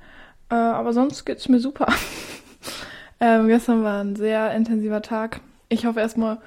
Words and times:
äh, 0.50 0.56
aber 0.56 0.94
sonst 0.94 1.26
geht 1.26 1.40
es 1.40 1.50
mir 1.50 1.60
super. 1.60 1.88
ähm, 3.20 3.50
gestern 3.50 3.84
war 3.84 4.02
ein 4.02 4.16
sehr 4.16 4.54
intensiver 4.54 5.02
Tag. 5.02 5.42
Ich 5.68 5.86
hoffe 5.86 6.00
erstmal, 6.00 6.38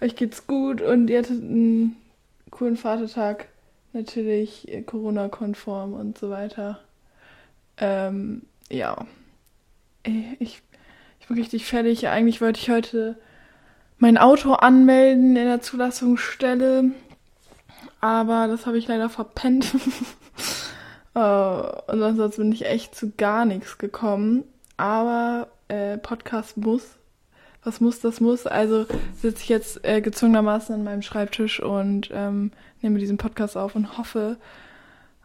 euch 0.00 0.16
geht's 0.16 0.46
gut 0.46 0.80
und 0.80 1.10
ihr 1.10 1.18
hattet 1.18 1.42
einen 1.42 1.98
coolen 2.50 2.78
Vatertag 2.78 3.48
natürlich 3.96 4.68
Corona-konform 4.86 5.94
und 5.94 6.18
so 6.18 6.30
weiter. 6.30 6.78
Ähm, 7.78 8.42
ja. 8.70 9.06
Ich, 10.38 10.62
ich 11.20 11.26
bin 11.26 11.38
richtig 11.38 11.66
fertig. 11.66 12.06
Eigentlich 12.08 12.40
wollte 12.40 12.60
ich 12.60 12.70
heute 12.70 13.18
mein 13.98 14.18
Auto 14.18 14.52
anmelden 14.52 15.36
in 15.36 15.46
der 15.46 15.62
Zulassungsstelle, 15.62 16.92
aber 18.00 18.46
das 18.46 18.66
habe 18.66 18.78
ich 18.78 18.86
leider 18.86 19.08
verpennt. 19.08 19.74
uh, 21.14 21.18
und 21.92 22.02
ansonsten 22.02 22.42
bin 22.42 22.52
ich 22.52 22.66
echt 22.66 22.94
zu 22.94 23.10
gar 23.16 23.44
nichts 23.44 23.78
gekommen. 23.78 24.44
Aber 24.76 25.48
äh, 25.68 25.96
Podcast 25.96 26.58
muss. 26.58 26.96
Was 27.66 27.80
muss, 27.80 27.98
das 27.98 28.20
muss. 28.20 28.46
Also 28.46 28.86
sitze 29.20 29.42
ich 29.42 29.48
jetzt 29.48 29.84
äh, 29.84 30.00
gezwungenermaßen 30.00 30.72
an 30.72 30.84
meinem 30.84 31.02
Schreibtisch 31.02 31.60
und 31.60 32.10
ähm, 32.12 32.52
nehme 32.80 33.00
diesen 33.00 33.16
Podcast 33.16 33.56
auf 33.56 33.74
und 33.74 33.98
hoffe, 33.98 34.36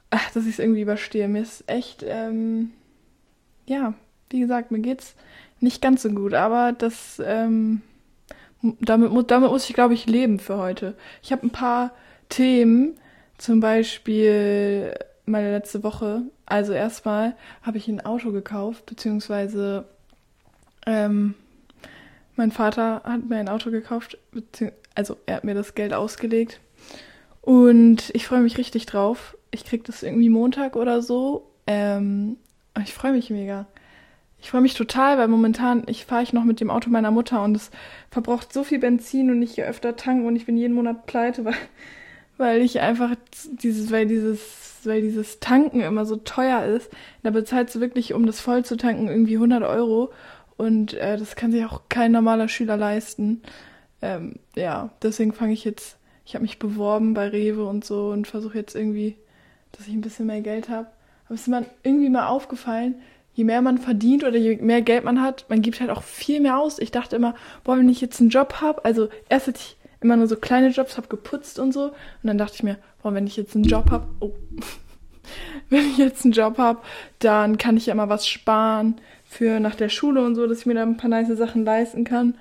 ach, 0.09 0.31
dass 0.31 0.45
ich 0.45 0.53
es 0.53 0.59
irgendwie 0.59 0.81
überstehe. 0.81 1.27
Mir 1.27 1.43
ist 1.43 1.63
echt, 1.67 2.03
ähm, 2.03 2.71
ja, 3.67 3.93
wie 4.31 4.39
gesagt, 4.39 4.71
mir 4.71 4.79
geht's 4.79 5.13
nicht 5.59 5.83
ganz 5.83 6.01
so 6.01 6.09
gut, 6.09 6.33
aber 6.33 6.71
das, 6.71 7.21
ähm, 7.23 7.83
damit, 8.63 9.29
damit 9.29 9.51
muss 9.51 9.69
ich, 9.69 9.75
glaube 9.75 9.93
ich, 9.93 10.07
leben 10.07 10.39
für 10.39 10.57
heute. 10.57 10.95
Ich 11.21 11.31
habe 11.31 11.45
ein 11.45 11.51
paar 11.51 11.91
Themen, 12.29 12.99
zum 13.37 13.59
Beispiel 13.59 14.95
meine 15.27 15.51
letzte 15.51 15.83
Woche. 15.83 16.23
Also 16.47 16.73
erstmal 16.73 17.35
habe 17.61 17.77
ich 17.77 17.87
ein 17.87 18.03
Auto 18.03 18.31
gekauft, 18.31 18.87
beziehungsweise 18.87 19.85
ähm, 20.87 21.35
mein 22.41 22.51
Vater 22.51 23.03
hat 23.03 23.29
mir 23.29 23.37
ein 23.37 23.49
Auto 23.49 23.69
gekauft, 23.69 24.17
also 24.95 25.15
er 25.27 25.35
hat 25.35 25.43
mir 25.43 25.53
das 25.53 25.75
Geld 25.75 25.93
ausgelegt 25.93 26.59
und 27.39 28.09
ich 28.15 28.25
freue 28.25 28.41
mich 28.41 28.57
richtig 28.57 28.87
drauf. 28.87 29.37
Ich 29.51 29.63
krieg 29.63 29.83
das 29.83 30.01
irgendwie 30.01 30.29
Montag 30.29 30.75
oder 30.75 31.03
so. 31.03 31.51
Ähm, 31.67 32.37
ich 32.81 32.95
freue 32.95 33.11
mich 33.11 33.29
mega. 33.29 33.67
Ich 34.39 34.49
freue 34.49 34.61
mich 34.61 34.73
total, 34.73 35.19
weil 35.19 35.27
momentan 35.27 35.83
ich 35.85 36.05
fahre 36.05 36.23
ich 36.23 36.33
noch 36.33 36.43
mit 36.43 36.59
dem 36.59 36.71
Auto 36.71 36.89
meiner 36.89 37.11
Mutter 37.11 37.43
und 37.43 37.55
es 37.55 37.69
verbraucht 38.09 38.51
so 38.51 38.63
viel 38.63 38.79
Benzin 38.79 39.29
und 39.29 39.43
ich 39.43 39.53
hier 39.53 39.67
öfter 39.67 39.95
tanken 39.95 40.25
und 40.25 40.35
ich 40.35 40.47
bin 40.47 40.57
jeden 40.57 40.73
Monat 40.73 41.05
pleite, 41.05 41.45
weil, 41.45 41.53
weil 42.37 42.61
ich 42.61 42.79
einfach 42.79 43.11
dieses, 43.51 43.91
weil 43.91 44.07
dieses, 44.07 44.79
weil 44.83 45.03
dieses 45.03 45.39
Tanken 45.39 45.81
immer 45.81 46.05
so 46.05 46.15
teuer 46.15 46.65
ist. 46.65 46.89
Da 47.21 47.29
bezahlst 47.29 47.75
du 47.75 47.81
wirklich, 47.81 48.15
um 48.15 48.25
das 48.25 48.39
voll 48.39 48.65
zu 48.65 48.77
tanken, 48.77 49.09
irgendwie 49.09 49.35
100 49.35 49.61
Euro 49.61 50.11
und 50.57 50.93
äh, 50.93 51.17
das 51.17 51.35
kann 51.35 51.51
sich 51.51 51.65
auch 51.65 51.83
kein 51.89 52.11
normaler 52.11 52.47
Schüler 52.47 52.77
leisten. 52.77 53.41
Ähm, 54.01 54.39
ja, 54.55 54.89
deswegen 55.01 55.33
fange 55.33 55.53
ich 55.53 55.63
jetzt 55.63 55.97
ich 56.31 56.35
habe 56.35 56.43
mich 56.43 56.59
beworben 56.59 57.13
bei 57.13 57.27
Rewe 57.27 57.65
und 57.65 57.83
so 57.83 58.09
und 58.09 58.25
versuche 58.25 58.57
jetzt 58.57 58.73
irgendwie, 58.73 59.17
dass 59.73 59.87
ich 59.87 59.93
ein 59.93 59.99
bisschen 59.99 60.27
mehr 60.27 60.39
Geld 60.39 60.69
habe. 60.69 60.87
Aber 61.25 61.35
es 61.35 61.41
ist 61.41 61.47
mir 61.47 61.65
irgendwie 61.83 62.09
mal 62.09 62.27
aufgefallen, 62.27 62.95
je 63.33 63.43
mehr 63.43 63.61
man 63.61 63.77
verdient 63.77 64.23
oder 64.23 64.37
je 64.37 64.55
mehr 64.57 64.81
Geld 64.81 65.03
man 65.03 65.21
hat, 65.21 65.45
man 65.49 65.61
gibt 65.61 65.81
halt 65.81 65.89
auch 65.89 66.03
viel 66.03 66.39
mehr 66.39 66.57
aus. 66.57 66.79
Ich 66.79 66.91
dachte 66.91 67.17
immer, 67.17 67.35
boah, 67.65 67.77
wenn 67.77 67.89
ich 67.89 67.99
jetzt 67.99 68.21
einen 68.21 68.29
Job 68.29 68.61
habe, 68.61 68.85
also 68.85 69.09
erst 69.27 69.47
hatte 69.47 69.59
ich 69.59 69.77
immer 69.99 70.15
nur 70.15 70.27
so 70.27 70.37
kleine 70.37 70.69
Jobs, 70.69 70.95
habe 70.95 71.07
geputzt 71.07 71.59
und 71.59 71.73
so. 71.73 71.87
Und 71.87 71.93
dann 72.23 72.37
dachte 72.37 72.55
ich 72.55 72.63
mir, 72.63 72.77
boah, 73.03 73.13
wenn 73.13 73.27
ich 73.27 73.35
jetzt 73.35 73.55
einen 73.55 73.65
Job 73.65 73.91
habe, 73.91 74.07
oh, 74.19 74.31
wenn 75.69 75.85
ich 75.85 75.97
jetzt 75.97 76.23
einen 76.23 76.33
Job 76.33 76.57
habe, 76.59 76.81
dann 77.19 77.57
kann 77.57 77.75
ich 77.75 77.87
ja 77.87 77.95
mal 77.95 78.07
was 78.07 78.25
sparen 78.25 79.01
für 79.31 79.61
nach 79.61 79.75
der 79.75 79.87
Schule 79.87 80.25
und 80.25 80.35
so, 80.35 80.45
dass 80.45 80.59
ich 80.59 80.65
mir 80.65 80.73
da 80.73 80.81
ein 80.81 80.97
paar 80.97 81.09
nice 81.09 81.37
Sachen 81.37 81.63
leisten 81.63 82.03
kann. 82.03 82.35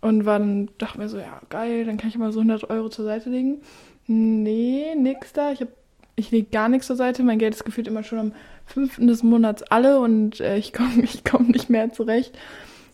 Und 0.00 0.24
war 0.24 0.38
dann, 0.38 0.70
dachte 0.78 0.96
mir 0.96 1.10
so, 1.10 1.18
ja, 1.18 1.42
geil, 1.50 1.84
dann 1.84 1.98
kann 1.98 2.08
ich 2.08 2.16
mal 2.16 2.32
so 2.32 2.40
100 2.40 2.70
Euro 2.70 2.88
zur 2.88 3.04
Seite 3.04 3.28
legen. 3.28 3.60
Nee, 4.06 4.94
nix 4.96 5.34
da. 5.34 5.52
Ich, 5.52 5.60
hab, 5.60 5.68
ich 6.16 6.30
lege 6.30 6.48
gar 6.50 6.70
nichts 6.70 6.86
zur 6.86 6.96
Seite. 6.96 7.22
Mein 7.22 7.38
Geld 7.38 7.54
ist 7.54 7.66
gefühlt 7.66 7.88
immer 7.88 8.04
schon 8.04 8.18
am 8.18 8.32
5. 8.64 9.00
des 9.00 9.22
Monats 9.22 9.62
alle 9.64 10.00
und 10.00 10.40
äh, 10.40 10.56
ich 10.56 10.72
komme 10.72 10.90
ich 11.02 11.24
komm 11.24 11.48
nicht 11.48 11.68
mehr 11.68 11.92
zurecht. 11.92 12.36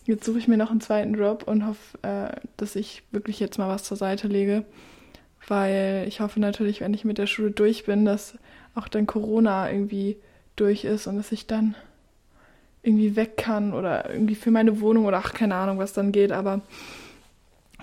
Jetzt 0.03 0.25
suche 0.25 0.39
ich 0.39 0.49
mir 0.49 0.57
noch 0.57 0.71
einen 0.71 0.81
zweiten 0.81 1.13
Job 1.13 1.43
und 1.47 1.65
hoffe, 1.65 1.97
äh, 2.01 2.35
dass 2.57 2.75
ich 2.75 3.03
wirklich 3.11 3.39
jetzt 3.39 3.57
mal 3.57 3.69
was 3.69 3.85
zur 3.85 3.95
Seite 3.95 4.27
lege. 4.27 4.65
Weil 5.47 6.03
ich 6.09 6.19
hoffe 6.19 6.41
natürlich, 6.41 6.81
wenn 6.81 6.93
ich 6.93 7.05
mit 7.05 7.17
der 7.17 7.27
Schule 7.27 7.51
durch 7.51 7.85
bin, 7.85 8.03
dass 8.03 8.37
auch 8.75 8.89
dann 8.89 9.07
Corona 9.07 9.71
irgendwie 9.71 10.17
durch 10.57 10.83
ist 10.83 11.07
und 11.07 11.15
dass 11.15 11.31
ich 11.31 11.47
dann 11.47 11.75
irgendwie 12.87 13.15
weg 13.15 13.37
kann 13.37 13.73
oder 13.73 14.09
irgendwie 14.09 14.35
für 14.35 14.49
meine 14.49 14.79
Wohnung 14.79 15.05
oder 15.05 15.17
ach, 15.17 15.33
keine 15.33 15.55
Ahnung, 15.55 15.77
was 15.77 15.93
dann 15.93 16.11
geht, 16.11 16.31
aber 16.31 16.61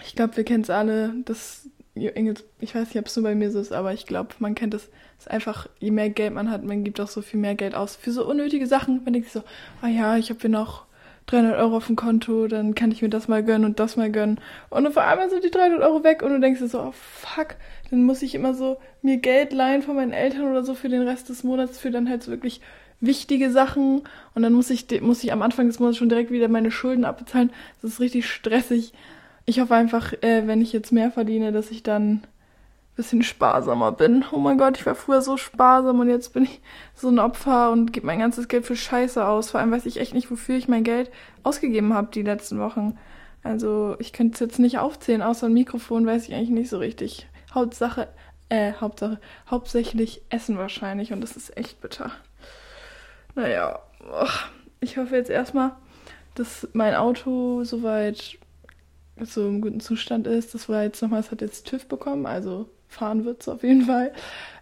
ich 0.02 0.16
glaube, 0.16 0.36
wir 0.36 0.44
kennen 0.44 0.62
es 0.62 0.70
alle, 0.70 1.14
dass 1.24 1.68
ich 1.94 2.74
weiß 2.74 2.88
nicht, 2.88 2.98
ob 2.98 3.06
es 3.06 3.16
nur 3.16 3.22
bei 3.22 3.34
mir 3.34 3.52
so 3.52 3.60
ist, 3.60 3.72
aber 3.72 3.92
ich 3.92 4.06
glaube, 4.06 4.30
man 4.40 4.54
kennt 4.54 4.74
es, 4.74 4.90
ist 5.18 5.30
einfach, 5.30 5.68
je 5.78 5.92
mehr 5.92 6.10
Geld 6.10 6.34
man 6.34 6.50
hat, 6.50 6.64
man 6.64 6.82
gibt 6.82 7.00
auch 7.00 7.08
so 7.08 7.22
viel 7.22 7.38
mehr 7.38 7.54
Geld 7.54 7.74
aus 7.74 7.94
für 7.94 8.10
so 8.10 8.26
unnötige 8.26 8.66
Sachen. 8.66 9.02
Man 9.04 9.12
denkt 9.12 9.28
sich 9.28 9.40
so, 9.40 9.44
ah 9.80 9.88
ja, 9.88 10.16
ich 10.16 10.30
habe 10.30 10.40
hier 10.40 10.50
noch 10.50 10.86
300 11.26 11.56
Euro 11.56 11.76
auf 11.76 11.86
dem 11.86 11.96
Konto, 11.96 12.48
dann 12.48 12.74
kann 12.74 12.90
ich 12.90 13.00
mir 13.00 13.08
das 13.08 13.28
mal 13.28 13.44
gönnen 13.44 13.64
und 13.64 13.78
das 13.78 13.96
mal 13.96 14.10
gönnen. 14.10 14.40
Und 14.70 14.86
auf 14.88 14.98
einmal 14.98 15.30
sind 15.30 15.44
die 15.44 15.52
300 15.52 15.82
Euro 15.82 16.02
weg 16.02 16.22
und 16.22 16.30
du 16.30 16.40
denkst 16.40 16.60
dir 16.60 16.68
so, 16.68 16.80
oh 16.80 16.92
fuck, 16.92 17.54
dann 17.90 18.02
muss 18.02 18.22
ich 18.22 18.34
immer 18.34 18.54
so 18.54 18.78
mir 19.00 19.18
Geld 19.18 19.52
leihen 19.52 19.82
von 19.82 19.94
meinen 19.94 20.12
Eltern 20.12 20.50
oder 20.50 20.64
so 20.64 20.74
für 20.74 20.88
den 20.88 21.02
Rest 21.02 21.28
des 21.28 21.44
Monats 21.44 21.78
für 21.78 21.92
dann 21.92 22.08
halt 22.08 22.24
so 22.24 22.32
wirklich 22.32 22.60
wichtige 23.06 23.50
Sachen 23.50 24.02
und 24.34 24.42
dann 24.42 24.52
muss 24.52 24.70
ich, 24.70 24.86
muss 25.00 25.24
ich 25.24 25.32
am 25.32 25.42
Anfang 25.42 25.66
des 25.66 25.78
Monats 25.78 25.98
schon 25.98 26.08
direkt 26.08 26.30
wieder 26.30 26.48
meine 26.48 26.70
Schulden 26.70 27.04
abbezahlen. 27.04 27.50
Das 27.82 27.92
ist 27.92 28.00
richtig 28.00 28.28
stressig. 28.28 28.92
Ich 29.46 29.60
hoffe 29.60 29.74
einfach, 29.74 30.12
äh, 30.22 30.46
wenn 30.46 30.62
ich 30.62 30.72
jetzt 30.72 30.92
mehr 30.92 31.10
verdiene, 31.10 31.52
dass 31.52 31.70
ich 31.70 31.82
dann 31.82 32.12
ein 32.12 32.22
bisschen 32.96 33.22
sparsamer 33.22 33.92
bin. 33.92 34.24
Oh 34.32 34.38
mein 34.38 34.58
Gott, 34.58 34.78
ich 34.78 34.86
war 34.86 34.94
früher 34.94 35.20
so 35.20 35.36
sparsam 35.36 36.00
und 36.00 36.08
jetzt 36.08 36.32
bin 36.32 36.44
ich 36.44 36.60
so 36.94 37.08
ein 37.08 37.18
Opfer 37.18 37.70
und 37.72 37.92
gebe 37.92 38.06
mein 38.06 38.20
ganzes 38.20 38.48
Geld 38.48 38.64
für 38.64 38.76
Scheiße 38.76 39.26
aus. 39.26 39.50
Vor 39.50 39.60
allem 39.60 39.72
weiß 39.72 39.86
ich 39.86 39.98
echt 40.00 40.14
nicht, 40.14 40.30
wofür 40.30 40.56
ich 40.56 40.68
mein 40.68 40.84
Geld 40.84 41.10
ausgegeben 41.42 41.92
habe 41.92 42.08
die 42.12 42.22
letzten 42.22 42.58
Wochen. 42.58 42.98
Also 43.42 43.96
ich 43.98 44.12
könnte 44.12 44.34
es 44.34 44.40
jetzt 44.40 44.58
nicht 44.58 44.78
aufzählen, 44.78 45.20
außer 45.22 45.46
ein 45.46 45.52
Mikrofon 45.52 46.06
weiß 46.06 46.28
ich 46.28 46.34
eigentlich 46.34 46.50
nicht 46.50 46.70
so 46.70 46.78
richtig. 46.78 47.26
Hauptsache, 47.52 48.08
äh, 48.48 48.72
Hauptsache, 48.80 49.20
hauptsächlich 49.50 50.22
Essen 50.30 50.56
wahrscheinlich 50.56 51.12
und 51.12 51.20
das 51.20 51.36
ist 51.36 51.56
echt 51.56 51.80
bitter. 51.82 52.10
Naja, 53.34 53.80
ich 54.80 54.96
hoffe 54.96 55.16
jetzt 55.16 55.30
erstmal, 55.30 55.72
dass 56.34 56.68
mein 56.72 56.94
Auto 56.94 57.64
soweit 57.64 58.38
so 59.20 59.46
im 59.48 59.60
guten 59.60 59.80
Zustand 59.80 60.26
ist. 60.26 60.54
Das 60.54 60.68
war 60.68 60.82
jetzt 60.82 61.02
nochmal, 61.02 61.20
es 61.20 61.30
hat 61.30 61.40
jetzt 61.40 61.66
TÜV 61.66 61.86
bekommen, 61.86 62.26
also 62.26 62.68
fahren 62.88 63.24
wird 63.24 63.42
es 63.42 63.48
auf 63.48 63.62
jeden 63.62 63.82
Fall. 63.82 64.12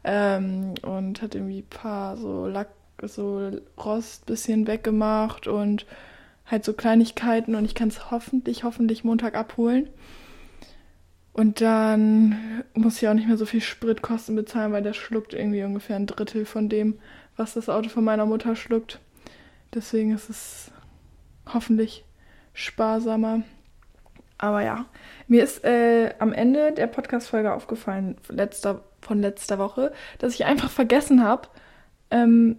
Ähm, 0.05 0.75
und 0.83 1.23
hat 1.23 1.35
irgendwie 1.35 1.61
ein 1.61 1.69
paar 1.69 2.17
so 2.17 2.47
Lack, 2.47 2.69
so 3.03 3.51
Rost 3.83 4.27
bisschen 4.27 4.67
weggemacht 4.67 5.47
und 5.47 5.87
halt 6.47 6.65
so 6.65 6.73
Kleinigkeiten 6.73 7.55
und 7.55 7.65
ich 7.65 7.75
kann 7.75 7.89
es 7.89 8.11
hoffentlich, 8.11 8.65
hoffentlich 8.65 9.05
Montag 9.05 9.35
abholen. 9.35 9.89
Und 11.33 11.63
dann 11.63 12.63
muss 12.75 13.01
ich 13.01 13.09
auch 13.09 13.15
nicht 13.15 13.27
mehr 13.27 13.39
so 13.39 13.47
viel 13.47 13.63
Spritkosten 13.63 14.37
bezahlen, 14.37 14.73
weil 14.73 14.83
der 14.83 14.93
schluckt 14.93 15.33
irgendwie 15.33 15.63
ungefähr 15.65 15.97
ein 15.97 16.07
Drittel 16.07 16.45
von 16.45 16.69
dem, 16.69 16.99
was 17.37 17.55
das 17.55 17.69
Auto 17.69 17.89
von 17.89 18.05
meiner 18.05 18.27
Mutter 18.27 18.57
schluckt. 18.57 19.01
Deswegen 19.75 20.13
ist 20.13 20.31
es 20.31 20.71
hoffentlich 21.53 22.05
sparsamer. 22.53 23.43
Aber 24.39 24.63
ja, 24.63 24.87
mir 25.29 25.45
ist 25.45 25.65
äh, 25.65 26.15
am 26.19 26.33
Ende 26.33 26.73
der 26.73 26.89
Podcast-Folge 26.89 27.53
aufgefallen, 27.53 28.17
letzter, 28.29 28.83
von 29.01 29.21
letzter 29.21 29.59
Woche, 29.59 29.93
dass 30.19 30.35
ich 30.35 30.45
einfach 30.45 30.71
vergessen 30.71 31.23
habe, 31.23 31.49
ähm, 32.11 32.57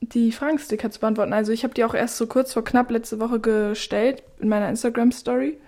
die 0.00 0.32
Fragensticker 0.32 0.90
zu 0.90 1.00
beantworten. 1.00 1.32
Also 1.32 1.52
ich 1.52 1.64
habe 1.64 1.72
die 1.72 1.84
auch 1.84 1.94
erst 1.94 2.16
so 2.16 2.26
kurz 2.26 2.52
vor 2.52 2.64
knapp 2.64 2.90
letzte 2.90 3.20
Woche 3.20 3.40
gestellt 3.40 4.22
in 4.38 4.48
meiner 4.48 4.68
Instagram-Story 4.68 5.58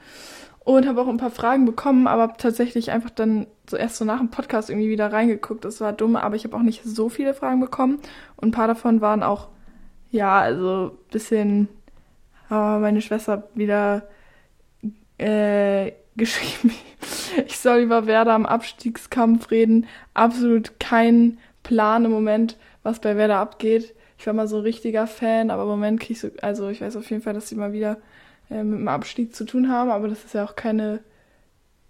und 0.66 0.84
habe 0.88 1.00
auch 1.00 1.06
ein 1.06 1.16
paar 1.16 1.30
Fragen 1.30 1.64
bekommen, 1.64 2.08
aber 2.08 2.36
tatsächlich 2.38 2.90
einfach 2.90 3.10
dann 3.10 3.46
so 3.70 3.76
erst 3.76 3.98
so 3.98 4.04
nach 4.04 4.18
dem 4.18 4.30
Podcast 4.30 4.68
irgendwie 4.68 4.88
wieder 4.88 5.12
reingeguckt. 5.12 5.64
Das 5.64 5.80
war 5.80 5.92
dumm, 5.92 6.16
aber 6.16 6.34
ich 6.34 6.42
habe 6.42 6.56
auch 6.56 6.62
nicht 6.62 6.82
so 6.82 7.08
viele 7.08 7.34
Fragen 7.34 7.60
bekommen 7.60 8.00
und 8.34 8.48
ein 8.48 8.50
paar 8.50 8.66
davon 8.66 9.00
waren 9.00 9.22
auch, 9.22 9.46
ja, 10.10 10.40
also 10.40 10.98
bisschen, 11.12 11.68
aber 12.48 12.80
meine 12.80 13.00
Schwester 13.00 13.48
wieder 13.54 14.08
äh, 15.18 15.92
geschrieben, 16.16 16.74
ich 17.46 17.58
soll 17.60 17.78
über 17.78 18.06
Werder 18.06 18.32
am 18.32 18.44
Abstiegskampf 18.44 19.52
reden. 19.52 19.86
Absolut 20.14 20.80
kein 20.80 21.38
Plan 21.62 22.04
im 22.04 22.10
Moment, 22.10 22.56
was 22.82 23.00
bei 23.00 23.16
Werder 23.16 23.38
abgeht. 23.38 23.94
Ich 24.18 24.26
war 24.26 24.34
mal 24.34 24.48
so 24.48 24.56
ein 24.56 24.62
richtiger 24.62 25.06
Fan, 25.06 25.52
aber 25.52 25.62
im 25.62 25.68
Moment 25.68 26.00
kriege 26.00 26.14
ich 26.14 26.20
so, 26.20 26.28
also 26.42 26.68
ich 26.70 26.80
weiß 26.80 26.96
auf 26.96 27.08
jeden 27.08 27.22
Fall, 27.22 27.34
dass 27.34 27.48
sie 27.48 27.54
mal 27.54 27.72
wieder 27.72 27.98
äh, 28.50 28.62
mit 28.62 28.78
dem 28.78 28.88
Abstieg 28.88 29.34
zu 29.34 29.44
tun 29.44 29.70
haben, 29.70 29.90
aber 29.90 30.08
das 30.08 30.24
ist 30.24 30.34
ja 30.34 30.44
auch 30.44 30.56
keine 30.56 31.00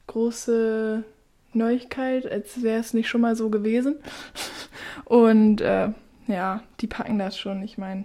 große 0.06 1.04
Neuigkeit, 1.52 2.30
als 2.30 2.62
wäre 2.62 2.80
es 2.80 2.94
nicht 2.94 3.08
schon 3.08 3.20
mal 3.20 3.36
so 3.36 3.50
gewesen. 3.50 3.96
Und 5.04 5.60
äh, 5.60 5.90
ja, 6.26 6.62
die 6.80 6.86
packen 6.86 7.18
das 7.18 7.38
schon. 7.38 7.62
Ich 7.62 7.78
meine, 7.78 8.04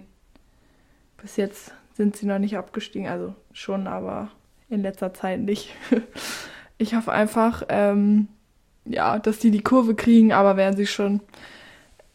bis 1.20 1.36
jetzt 1.36 1.72
sind 1.94 2.16
sie 2.16 2.26
noch 2.26 2.38
nicht 2.38 2.56
abgestiegen, 2.56 3.08
also 3.08 3.34
schon, 3.52 3.86
aber 3.86 4.30
in 4.68 4.82
letzter 4.82 5.12
Zeit 5.12 5.40
nicht. 5.40 5.70
ich 6.78 6.94
hoffe 6.94 7.12
einfach, 7.12 7.64
ähm, 7.68 8.28
ja, 8.84 9.18
dass 9.18 9.38
die 9.38 9.50
die 9.50 9.62
Kurve 9.62 9.94
kriegen, 9.94 10.32
aber 10.32 10.56
werden 10.56 10.76
sie 10.76 10.86
schon. 10.86 11.20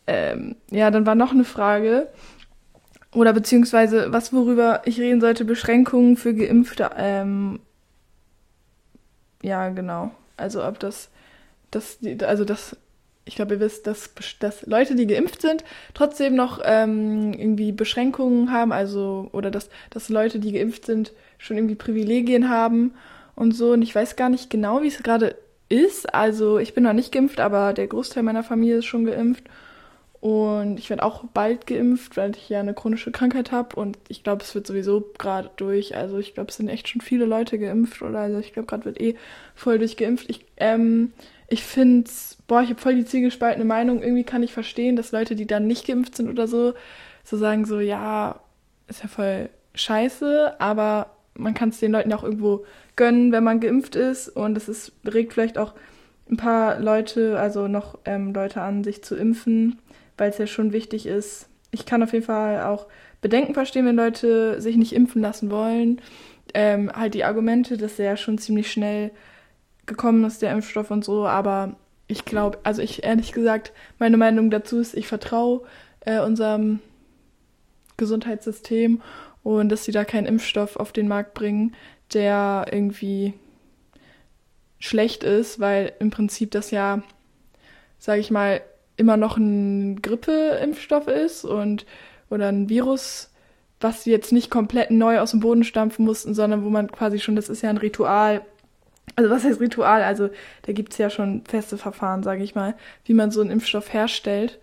Ähm, 0.08 0.56
ja, 0.72 0.90
dann 0.90 1.06
war 1.06 1.16
noch 1.16 1.32
eine 1.32 1.44
Frage. 1.44 2.08
Oder 3.14 3.34
beziehungsweise, 3.34 4.12
was 4.12 4.34
worüber 4.34 4.82
ich 4.86 5.00
reden 5.00 5.22
sollte, 5.22 5.46
Beschränkungen 5.46 6.18
für 6.18 6.34
Geimpfte. 6.34 6.90
Ähm, 6.98 7.60
ja, 9.42 9.70
genau. 9.70 10.12
Also 10.36 10.64
ob 10.66 10.80
das, 10.80 11.10
das, 11.72 12.00
also 12.24 12.44
das, 12.44 12.76
ich 13.26 13.36
glaube, 13.36 13.56
ihr 13.56 13.60
wisst, 13.60 13.88
dass, 13.88 14.12
dass 14.40 14.66
Leute, 14.66 14.96
die 14.96 15.08
geimpft 15.08 15.42
sind, 15.42 15.64
trotzdem 15.94 16.36
noch 16.36 16.60
ähm, 16.64 17.34
irgendwie 17.34 17.72
Beschränkungen 17.72 18.52
haben, 18.52 18.72
also, 18.72 19.30
oder 19.32 19.52
dass, 19.52 19.70
dass 19.90 20.10
Leute, 20.10 20.40
die 20.40 20.52
geimpft 20.52 20.86
sind, 20.86 21.14
schon 21.38 21.58
irgendwie 21.58 21.76
Privilegien 21.76 22.50
haben 22.50 22.94
und 23.36 23.54
so. 23.54 23.72
Und 23.72 23.82
ich 23.82 23.96
weiß 23.96 24.16
gar 24.16 24.30
nicht 24.30 24.50
genau, 24.50 24.82
wie 24.82 24.88
es 24.88 25.02
gerade 25.04 25.36
ist. 25.70 26.14
Also 26.14 26.60
ich 26.60 26.74
bin 26.74 26.84
noch 26.84 26.94
nicht 26.94 27.12
geimpft, 27.12 27.40
aber 27.40 27.74
der 27.74 27.88
Großteil 27.88 28.24
meiner 28.24 28.44
Familie 28.44 28.78
ist 28.78 28.86
schon 28.86 29.06
geimpft. 29.06 29.44
Und 30.20 30.80
ich 30.80 30.90
werde 30.90 31.04
auch 31.04 31.26
bald 31.34 31.68
geimpft, 31.68 32.18
weil 32.18 32.36
ich 32.36 32.50
ja 32.50 32.60
eine 32.60 32.74
chronische 32.74 33.12
Krankheit 33.12 33.52
habe. 33.52 33.76
Und 33.76 33.98
ich 34.08 34.24
glaube, 34.24 34.44
es 34.44 34.56
wird 34.56 34.66
sowieso 34.66 35.12
gerade 35.18 35.52
durch. 35.58 35.96
Also 35.96 36.18
ich 36.18 36.34
glaube, 36.34 36.50
es 36.50 36.58
sind 36.58 36.70
echt 36.70 36.88
schon 36.88 37.02
viele 37.02 37.26
Leute 37.26 37.60
geimpft. 37.60 38.02
Oder 38.02 38.20
also 38.20 38.40
ich 38.40 38.54
glaube, 38.54 38.68
gerade 38.68 38.86
wird 38.86 39.00
eh 39.00 39.16
voll 39.54 39.78
durchgeimpft. 39.78 40.30
Ich, 40.30 40.46
ähm, 40.58 41.14
ich 41.48 41.64
finde 41.64 42.10
boah, 42.48 42.62
ich 42.62 42.70
habe 42.70 42.82
voll 42.82 42.96
die 42.96 43.06
zielgespaltene 43.06 43.66
Meinung. 43.66 44.02
Irgendwie 44.02 44.24
kann 44.24 44.44
ich 44.44 44.54
verstehen, 44.54 44.96
dass 44.96 45.12
Leute, 45.12 45.36
die 45.36 45.46
dann 45.46 45.68
nicht 45.68 45.86
geimpft 45.86 46.16
sind 46.16 46.30
oder 46.30 46.48
so, 46.48 46.74
so 47.24 47.38
sagen 47.38 47.66
so, 47.66 47.80
ja, 47.80 48.40
ist 48.88 49.04
ja 49.04 49.10
voll 49.10 49.50
scheiße, 49.76 50.60
aber 50.60 51.12
man 51.36 51.54
kann 51.54 51.70
es 51.70 51.80
den 51.80 51.92
Leuten 51.92 52.12
auch 52.14 52.24
irgendwo 52.24 52.66
gönnen, 52.96 53.32
wenn 53.32 53.44
man 53.44 53.60
geimpft 53.60 53.96
ist. 53.96 54.30
Und 54.30 54.58
es 54.58 54.68
ist, 54.68 54.94
regt 55.06 55.34
vielleicht 55.34 55.58
auch 55.58 55.74
ein 56.30 56.38
paar 56.38 56.80
Leute, 56.80 57.40
also 57.40 57.68
noch 57.68 58.00
ähm, 58.06 58.34
Leute 58.34 58.62
an, 58.62 58.84
sich 58.84 59.04
zu 59.04 59.16
impfen, 59.16 59.80
weil 60.18 60.30
es 60.30 60.38
ja 60.38 60.48
schon 60.48 60.74
wichtig 60.74 61.06
ist. 61.06 61.50
Ich 61.72 61.86
kann 61.86 62.04
auf 62.04 62.14
jeden 62.14 62.26
Fall 62.26 62.64
auch 62.64 62.88
Bedenken 63.22 63.54
verstehen, 63.54 63.86
wenn 63.86 63.96
Leute 63.96 64.62
sich 64.62 64.78
nicht 64.78 64.94
impfen 64.94 65.22
lassen 65.22 65.50
wollen. 65.50 66.02
Ähm, 66.54 66.92
halt 66.94 67.14
die 67.14 67.24
Argumente, 67.24 67.78
dass 67.78 67.98
der 67.98 68.06
ja 68.06 68.18
schon 68.18 68.38
ziemlich 68.38 68.72
schnell 68.72 69.12
gekommen 69.86 70.24
ist, 70.24 70.42
der 70.42 70.52
Impfstoff 70.52 70.92
und 70.92 71.04
so, 71.04 71.26
aber 71.26 71.76
ich 72.08 72.26
glaube, 72.26 72.60
also 72.64 72.82
ich 72.82 73.04
ehrlich 73.04 73.34
gesagt, 73.34 73.74
meine 74.00 74.18
Meinung 74.18 74.50
dazu 74.50 74.80
ist, 74.80 74.96
ich 74.96 75.08
vertraue 75.08 75.64
äh, 76.02 76.20
unserem 76.20 76.80
Gesundheitssystem 77.98 79.02
und 79.44 79.70
dass 79.70 79.84
sie 79.84 79.92
da 79.92 80.06
keinen 80.06 80.26
Impfstoff 80.26 80.78
auf 80.78 80.92
den 80.92 81.08
Markt 81.08 81.34
bringen, 81.34 81.76
der 82.14 82.66
irgendwie 82.72 83.34
schlecht 84.80 85.24
ist, 85.24 85.60
weil 85.60 85.94
im 86.00 86.12
Prinzip 86.12 86.52
das 86.52 86.72
ja, 86.72 87.02
sage 87.98 88.22
ich 88.22 88.32
mal, 88.32 88.62
immer 88.98 89.16
noch 89.16 89.38
ein 89.38 90.02
Grippeimpfstoff 90.02 91.08
ist 91.08 91.46
und 91.46 91.86
oder 92.30 92.50
ein 92.50 92.68
Virus, 92.68 93.32
was 93.80 94.04
sie 94.04 94.12
jetzt 94.12 94.32
nicht 94.32 94.50
komplett 94.50 94.92
neu 94.92 95.20
aus 95.20 95.32
dem 95.32 95.40
Boden 95.40 95.64
stampfen 95.64 96.04
mussten, 96.04 96.34
sondern 96.34 96.66
wo 96.66 96.70
man 96.70 96.92
quasi 96.92 97.20
schon, 97.20 97.36
das 97.36 97.48
ist 97.48 97.62
ja 97.62 97.70
ein 97.70 97.78
Ritual. 97.78 98.42
Also 99.16 99.30
was 99.30 99.44
heißt 99.44 99.62
Ritual? 99.62 100.04
Also 100.04 100.30
da 100.64 100.74
gibt's 100.74 100.98
ja 100.98 101.10
schon 101.10 101.44
feste 101.46 101.78
Verfahren, 101.78 102.24
sage 102.24 102.44
ich 102.44 102.56
mal, 102.56 102.76
wie 103.06 103.14
man 103.14 103.32
so 103.32 103.40
einen 103.40 103.52
Impfstoff 103.52 103.94
herstellt. 103.94 104.60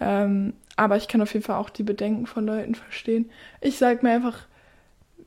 Ähm, 0.00 0.54
aber 0.76 0.96
ich 0.96 1.08
kann 1.08 1.20
auf 1.20 1.32
jeden 1.34 1.44
Fall 1.44 1.58
auch 1.58 1.70
die 1.70 1.82
Bedenken 1.82 2.26
von 2.26 2.46
Leuten 2.46 2.74
verstehen. 2.74 3.30
Ich 3.60 3.76
sag 3.76 4.02
mir 4.02 4.10
einfach, 4.10 4.46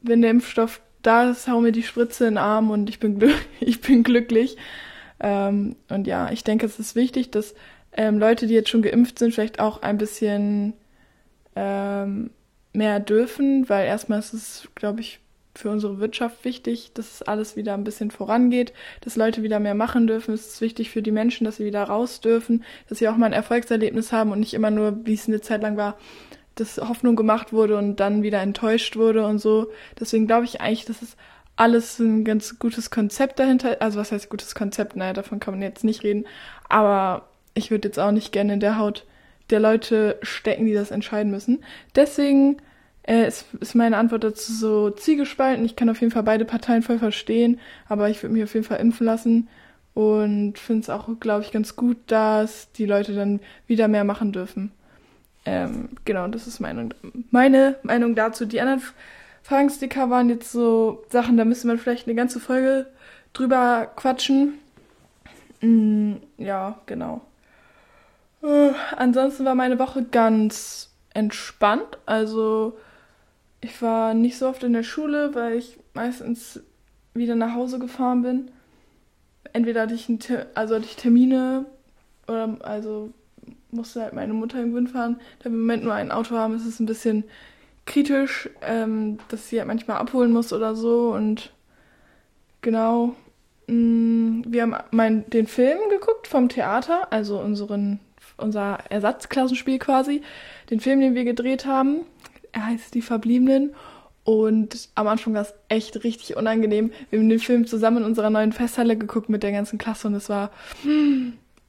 wenn 0.01 0.21
der 0.21 0.31
Impfstoff 0.31 0.81
da 1.01 1.29
ist, 1.29 1.47
hau 1.47 1.61
mir 1.61 1.71
die 1.71 1.83
Spritze 1.83 2.25
in 2.25 2.33
den 2.33 2.37
Arm 2.37 2.71
und 2.71 2.89
ich 2.89 2.99
bin, 2.99 3.19
glück 3.19 3.35
ich 3.59 3.81
bin 3.81 4.03
glücklich. 4.03 4.57
Ähm, 5.19 5.75
und 5.89 6.07
ja, 6.07 6.31
ich 6.31 6.43
denke, 6.43 6.65
es 6.65 6.79
ist 6.79 6.95
wichtig, 6.95 7.31
dass 7.31 7.55
ähm, 7.97 8.19
Leute, 8.19 8.47
die 8.47 8.53
jetzt 8.53 8.69
schon 8.69 8.83
geimpft 8.83 9.19
sind, 9.19 9.33
vielleicht 9.33 9.59
auch 9.59 9.81
ein 9.81 9.97
bisschen 9.97 10.73
ähm, 11.55 12.29
mehr 12.73 12.99
dürfen, 12.99 13.67
weil 13.67 13.87
erstmal 13.87 14.19
ist 14.19 14.33
es, 14.33 14.69
glaube 14.75 15.01
ich, 15.01 15.19
für 15.55 15.71
unsere 15.71 15.99
Wirtschaft 15.99 16.45
wichtig, 16.45 16.91
dass 16.93 17.23
alles 17.23 17.55
wieder 17.55 17.73
ein 17.73 17.83
bisschen 17.83 18.11
vorangeht, 18.11 18.73
dass 19.01 19.15
Leute 19.15 19.41
wieder 19.41 19.59
mehr 19.59 19.73
machen 19.73 20.05
dürfen. 20.05 20.35
Es 20.35 20.47
ist 20.47 20.61
wichtig 20.61 20.91
für 20.91 21.01
die 21.01 21.11
Menschen, 21.11 21.45
dass 21.45 21.57
sie 21.57 21.65
wieder 21.65 21.83
raus 21.83 22.21
dürfen, 22.21 22.63
dass 22.87 22.99
sie 22.99 23.07
auch 23.09 23.17
mal 23.17 23.25
ein 23.25 23.33
Erfolgserlebnis 23.33 24.11
haben 24.11 24.31
und 24.31 24.39
nicht 24.39 24.53
immer 24.53 24.69
nur, 24.69 25.05
wie 25.05 25.15
es 25.15 25.27
eine 25.27 25.41
Zeit 25.41 25.63
lang 25.63 25.75
war, 25.75 25.97
dass 26.53 26.77
Hoffnung 26.77 27.15
gemacht 27.15 27.53
wurde 27.53 27.77
und 27.77 27.99
dann 27.99 28.21
wieder 28.21 28.41
enttäuscht 28.41 28.95
wurde 28.95 29.25
und 29.25 29.39
so. 29.39 29.71
Deswegen 29.99 30.27
glaube 30.27 30.45
ich 30.45 30.61
eigentlich, 30.61 30.85
dass 30.85 31.01
es 31.01 31.17
alles 31.55 31.97
ein 31.97 32.23
ganz 32.23 32.59
gutes 32.59 32.91
Konzept 32.91 33.39
dahinter. 33.39 33.77
Also 33.79 33.99
was 33.99 34.11
heißt 34.11 34.29
gutes 34.29 34.53
Konzept? 34.53 34.95
Naja, 34.95 35.13
davon 35.13 35.39
kann 35.39 35.55
man 35.55 35.63
jetzt 35.63 35.83
nicht 35.83 36.03
reden. 36.03 36.25
Aber 36.69 37.27
ich 37.57 37.71
würde 37.71 37.87
jetzt 37.87 37.99
auch 37.99 38.11
nicht 38.11 38.31
gerne 38.31 38.53
in 38.53 38.59
der 38.59 38.77
Haut 38.77 39.05
der 39.49 39.59
Leute 39.59 40.17
stecken, 40.21 40.65
die 40.65 40.73
das 40.73 40.91
entscheiden 40.91 41.31
müssen. 41.31 41.63
Deswegen 41.95 42.57
äh, 43.03 43.27
ist, 43.27 43.45
ist 43.59 43.75
meine 43.75 43.97
Antwort 43.97 44.23
dazu 44.23 44.51
so 44.53 44.89
zielgespalten. 44.89 45.65
Ich 45.65 45.75
kann 45.75 45.89
auf 45.89 46.01
jeden 46.01 46.11
Fall 46.11 46.23
beide 46.23 46.45
Parteien 46.45 46.83
voll 46.83 46.99
verstehen, 46.99 47.59
aber 47.87 48.09
ich 48.09 48.21
würde 48.21 48.33
mich 48.33 48.43
auf 48.43 48.53
jeden 48.53 48.65
Fall 48.65 48.79
impfen 48.79 49.05
lassen 49.05 49.47
und 49.93 50.59
finde 50.59 50.81
es 50.81 50.89
auch, 50.89 51.07
glaube 51.19 51.43
ich, 51.43 51.51
ganz 51.51 51.75
gut, 51.75 51.97
dass 52.07 52.71
die 52.73 52.85
Leute 52.85 53.15
dann 53.15 53.39
wieder 53.65 53.87
mehr 53.87 54.03
machen 54.03 54.31
dürfen. 54.31 54.71
Ähm, 55.45 55.89
genau, 56.03 56.27
das 56.27 56.45
ist 56.45 56.59
meine, 56.59 56.89
meine 57.31 57.77
Meinung 57.81 58.15
dazu. 58.15 58.45
Die 58.45 58.59
anderen 58.59 58.81
Fragensticker 59.43 60.09
waren 60.09 60.29
jetzt 60.29 60.51
so 60.51 61.05
Sachen, 61.09 61.37
da 61.37 61.45
müsste 61.45 61.67
man 61.67 61.79
vielleicht 61.79 62.05
eine 62.05 62.15
ganze 62.15 62.41
Folge 62.41 62.87
drüber 63.31 63.89
quatschen. 63.95 64.59
Mm, 65.61 66.15
ja, 66.37 66.79
genau. 66.85 67.21
Uh, 68.41 68.71
ansonsten 68.95 69.45
war 69.45 69.55
meine 69.55 69.79
Woche 69.79 70.03
ganz 70.03 70.91
entspannt. 71.13 71.97
Also 72.05 72.77
ich 73.61 73.81
war 73.81 74.13
nicht 74.13 74.37
so 74.37 74.47
oft 74.47 74.63
in 74.63 74.73
der 74.73 74.83
Schule, 74.83 75.33
weil 75.35 75.57
ich 75.57 75.79
meistens 75.93 76.61
wieder 77.13 77.35
nach 77.35 77.55
Hause 77.55 77.79
gefahren 77.79 78.21
bin. 78.21 78.51
Entweder 79.53 79.81
hatte 79.81 79.95
ich, 79.95 80.07
also 80.53 80.75
hatte 80.75 80.85
ich 80.85 80.95
Termine 80.95 81.65
oder 82.27 82.57
also 82.61 83.11
musste 83.71 84.01
halt 84.01 84.13
meine 84.13 84.33
Mutter 84.33 84.59
irgendwo 84.59 84.77
hinfahren. 84.77 85.19
Da 85.39 85.45
wir 85.45 85.51
im 85.51 85.61
Moment 85.61 85.83
nur 85.83 85.93
ein 85.93 86.11
Auto 86.11 86.35
haben, 86.35 86.55
ist 86.55 86.65
es 86.65 86.79
ein 86.79 86.85
bisschen 86.85 87.23
kritisch, 87.85 88.49
ähm, 88.61 89.17
dass 89.29 89.49
sie 89.49 89.59
halt 89.59 89.67
manchmal 89.67 89.97
abholen 89.97 90.31
muss 90.31 90.53
oder 90.53 90.75
so. 90.75 91.13
Und 91.13 91.51
genau, 92.61 93.15
mh, 93.67 93.73
mm, 93.73 94.43
wir 94.47 94.61
haben 94.61 94.75
mein, 94.91 95.29
den 95.29 95.47
Film 95.47 95.79
geguckt 95.89 96.27
vom 96.27 96.49
Theater, 96.49 97.11
also 97.11 97.39
unseren, 97.39 97.99
unser 98.37 98.79
Ersatzklassenspiel 98.89 99.79
quasi. 99.79 100.21
Den 100.69 100.79
Film, 100.79 100.99
den 100.99 101.15
wir 101.15 101.25
gedreht 101.25 101.65
haben 101.65 102.05
er 102.57 102.65
heißt 102.65 102.93
Die 102.93 103.01
Verbliebenen. 103.01 103.73
Und 104.23 104.89
am 104.95 105.07
Anfang 105.07 105.33
war 105.33 105.43
es 105.43 105.53
echt 105.69 106.03
richtig 106.03 106.35
unangenehm. 106.35 106.91
Wir 107.09 107.19
haben 107.19 107.29
den 107.29 107.39
Film 107.39 107.65
zusammen 107.65 107.97
in 107.99 108.03
unserer 108.03 108.29
neuen 108.29 108.51
Festhalle 108.51 108.97
geguckt 108.97 109.29
mit 109.29 109.41
der 109.41 109.53
ganzen 109.53 109.77
Klasse 109.77 110.07
und 110.07 110.15
es 110.15 110.27
war, 110.27 110.51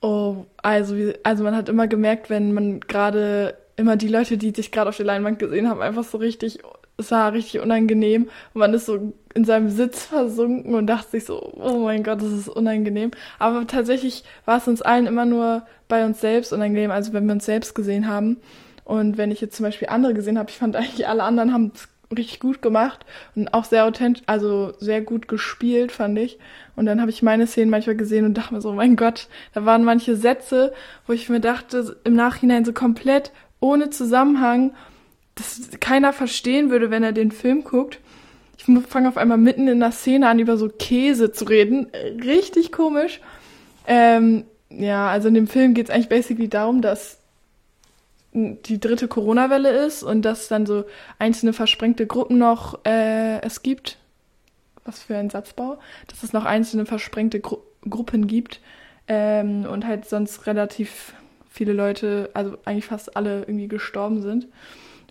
oh, 0.00 0.44
also, 0.56 0.96
also 1.22 1.44
man 1.44 1.54
hat 1.54 1.68
immer 1.68 1.87
gemerkt, 1.87 2.30
wenn 2.30 2.52
man 2.52 2.80
gerade, 2.80 3.56
immer 3.76 3.96
die 3.96 4.08
Leute, 4.08 4.38
die 4.38 4.50
sich 4.50 4.72
gerade 4.72 4.88
auf 4.88 4.96
der 4.96 5.06
Leinwand 5.06 5.38
gesehen 5.38 5.68
haben, 5.68 5.80
einfach 5.80 6.02
so 6.02 6.18
richtig, 6.18 6.58
es 6.99 7.12
war 7.12 7.33
richtig 7.33 7.61
unangenehm 7.61 8.28
und 8.52 8.59
man 8.59 8.75
ist 8.75 8.87
so 8.87 9.12
in 9.35 9.45
seinem 9.45 9.71
Sitz 9.71 10.05
versunken 10.07 10.75
und 10.75 10.88
dachte 10.88 11.11
sich 11.11 11.25
so, 11.25 11.52
oh 11.57 11.78
mein 11.78 12.02
Gott, 12.02 12.21
das 12.21 12.33
ist 12.33 12.49
unangenehm. 12.49 13.12
Aber 13.38 13.67
tatsächlich 13.67 14.25
war 14.45 14.59
es 14.59 14.67
uns 14.67 14.83
allen 14.83 15.07
immer 15.07 15.25
nur 15.25 15.62
bei 15.87 16.05
uns 16.05 16.21
selbst 16.21 16.52
unangenehm, 16.52 16.90
also 16.90 17.12
wenn 17.12 17.26
wir 17.26 17.33
uns 17.33 17.47
selbst 17.47 17.75
gesehen 17.75 18.09
haben. 18.09 18.38
Und 18.85 19.17
wenn 19.17 19.31
ich 19.31 19.40
jetzt 19.40 19.57
zum 19.57 19.64
Beispiel 19.64 19.88
andere 19.88 20.12
gesehen 20.12 20.38
habe, 20.38 20.50
ich 20.50 20.59
fand 20.59 20.75
eigentlich 20.75 21.07
alle 21.07 21.23
anderen 21.23 21.52
haben 21.52 21.73
es 21.75 21.88
richtig 22.17 22.40
gut 22.40 22.62
gemacht 22.62 23.05
und 23.37 23.52
auch 23.52 23.64
sehr 23.64 23.85
authentisch, 23.85 24.25
also 24.26 24.73
sehr 24.78 25.02
gut 25.02 25.28
gespielt, 25.28 25.93
fand 25.93 26.19
ich. 26.19 26.38
Und 26.75 26.87
dann 26.87 27.00
habe 27.00 27.11
ich 27.11 27.23
meine 27.23 27.47
Szenen 27.47 27.71
manchmal 27.71 27.97
gesehen 27.97 28.25
und 28.25 28.35
dachte 28.35 28.55
mir 28.55 28.61
so, 28.61 28.73
mein 28.73 28.97
Gott, 28.97 29.28
da 29.52 29.64
waren 29.64 29.85
manche 29.85 30.17
Sätze, 30.17 30.73
wo 31.07 31.12
ich 31.12 31.28
mir 31.28 31.40
dachte, 31.40 31.97
im 32.05 32.14
Nachhinein 32.14 32.64
so 32.64 32.73
komplett 32.73 33.31
ohne 33.61 33.90
Zusammenhang, 33.90 34.73
dass 35.38 35.71
keiner 35.80 36.12
verstehen 36.12 36.71
würde, 36.71 36.90
wenn 36.90 37.02
er 37.02 37.12
den 37.12 37.30
Film 37.30 37.64
guckt. 37.64 38.00
Ich 38.57 38.64
fange 38.88 39.09
auf 39.09 39.16
einmal 39.16 39.38
mitten 39.38 39.68
in 39.68 39.80
der 39.80 39.92
Szene 39.92 40.28
an, 40.28 40.40
über 40.40 40.57
so 40.57 40.68
Käse 40.68 41.33
zu 41.33 41.45
reden. 41.45 41.87
Richtig 42.25 42.73
komisch. 42.73 43.21
Ähm, 43.87 44.45
ja, 44.68 45.09
also 45.09 45.28
in 45.28 45.35
dem 45.35 45.47
Film 45.47 45.75
geht 45.75 45.88
es 45.88 45.95
eigentlich 45.95 46.09
basically 46.09 46.49
darum, 46.49 46.83
dass 46.83 47.18
die 48.33 48.78
dritte 48.78 49.09
Corona-Welle 49.09 49.71
ist 49.87 50.02
und 50.02 50.23
dass 50.23 50.49
dann 50.49 50.66
so 50.66 50.85
einzelne 51.18 51.52
versprengte 51.52 52.07
Gruppen 52.07 52.38
noch 52.38 52.85
äh, 52.85 53.40
es 53.40 53.62
gibt. 53.62 53.99
Was 54.85 55.02
für 55.02 55.16
ein 55.16 55.30
Satzbau. 55.30 55.78
Dass 56.09 56.23
es 56.23 56.33
noch 56.33 56.45
einzelne 56.45 56.87
versprengte 56.87 57.40
Gru 57.40 57.59
Gruppen 57.88 58.26
gibt 58.26 58.61
ähm, 59.07 59.64
und 59.64 59.87
halt 59.87 60.09
sonst 60.09 60.47
relativ 60.47 61.14
viele 61.49 61.73
Leute, 61.73 62.28
also 62.35 62.59
eigentlich 62.64 62.87
fast 62.87 63.16
alle 63.16 63.42
irgendwie 63.42 63.68
gestorben 63.68 64.21
sind. 64.21 64.49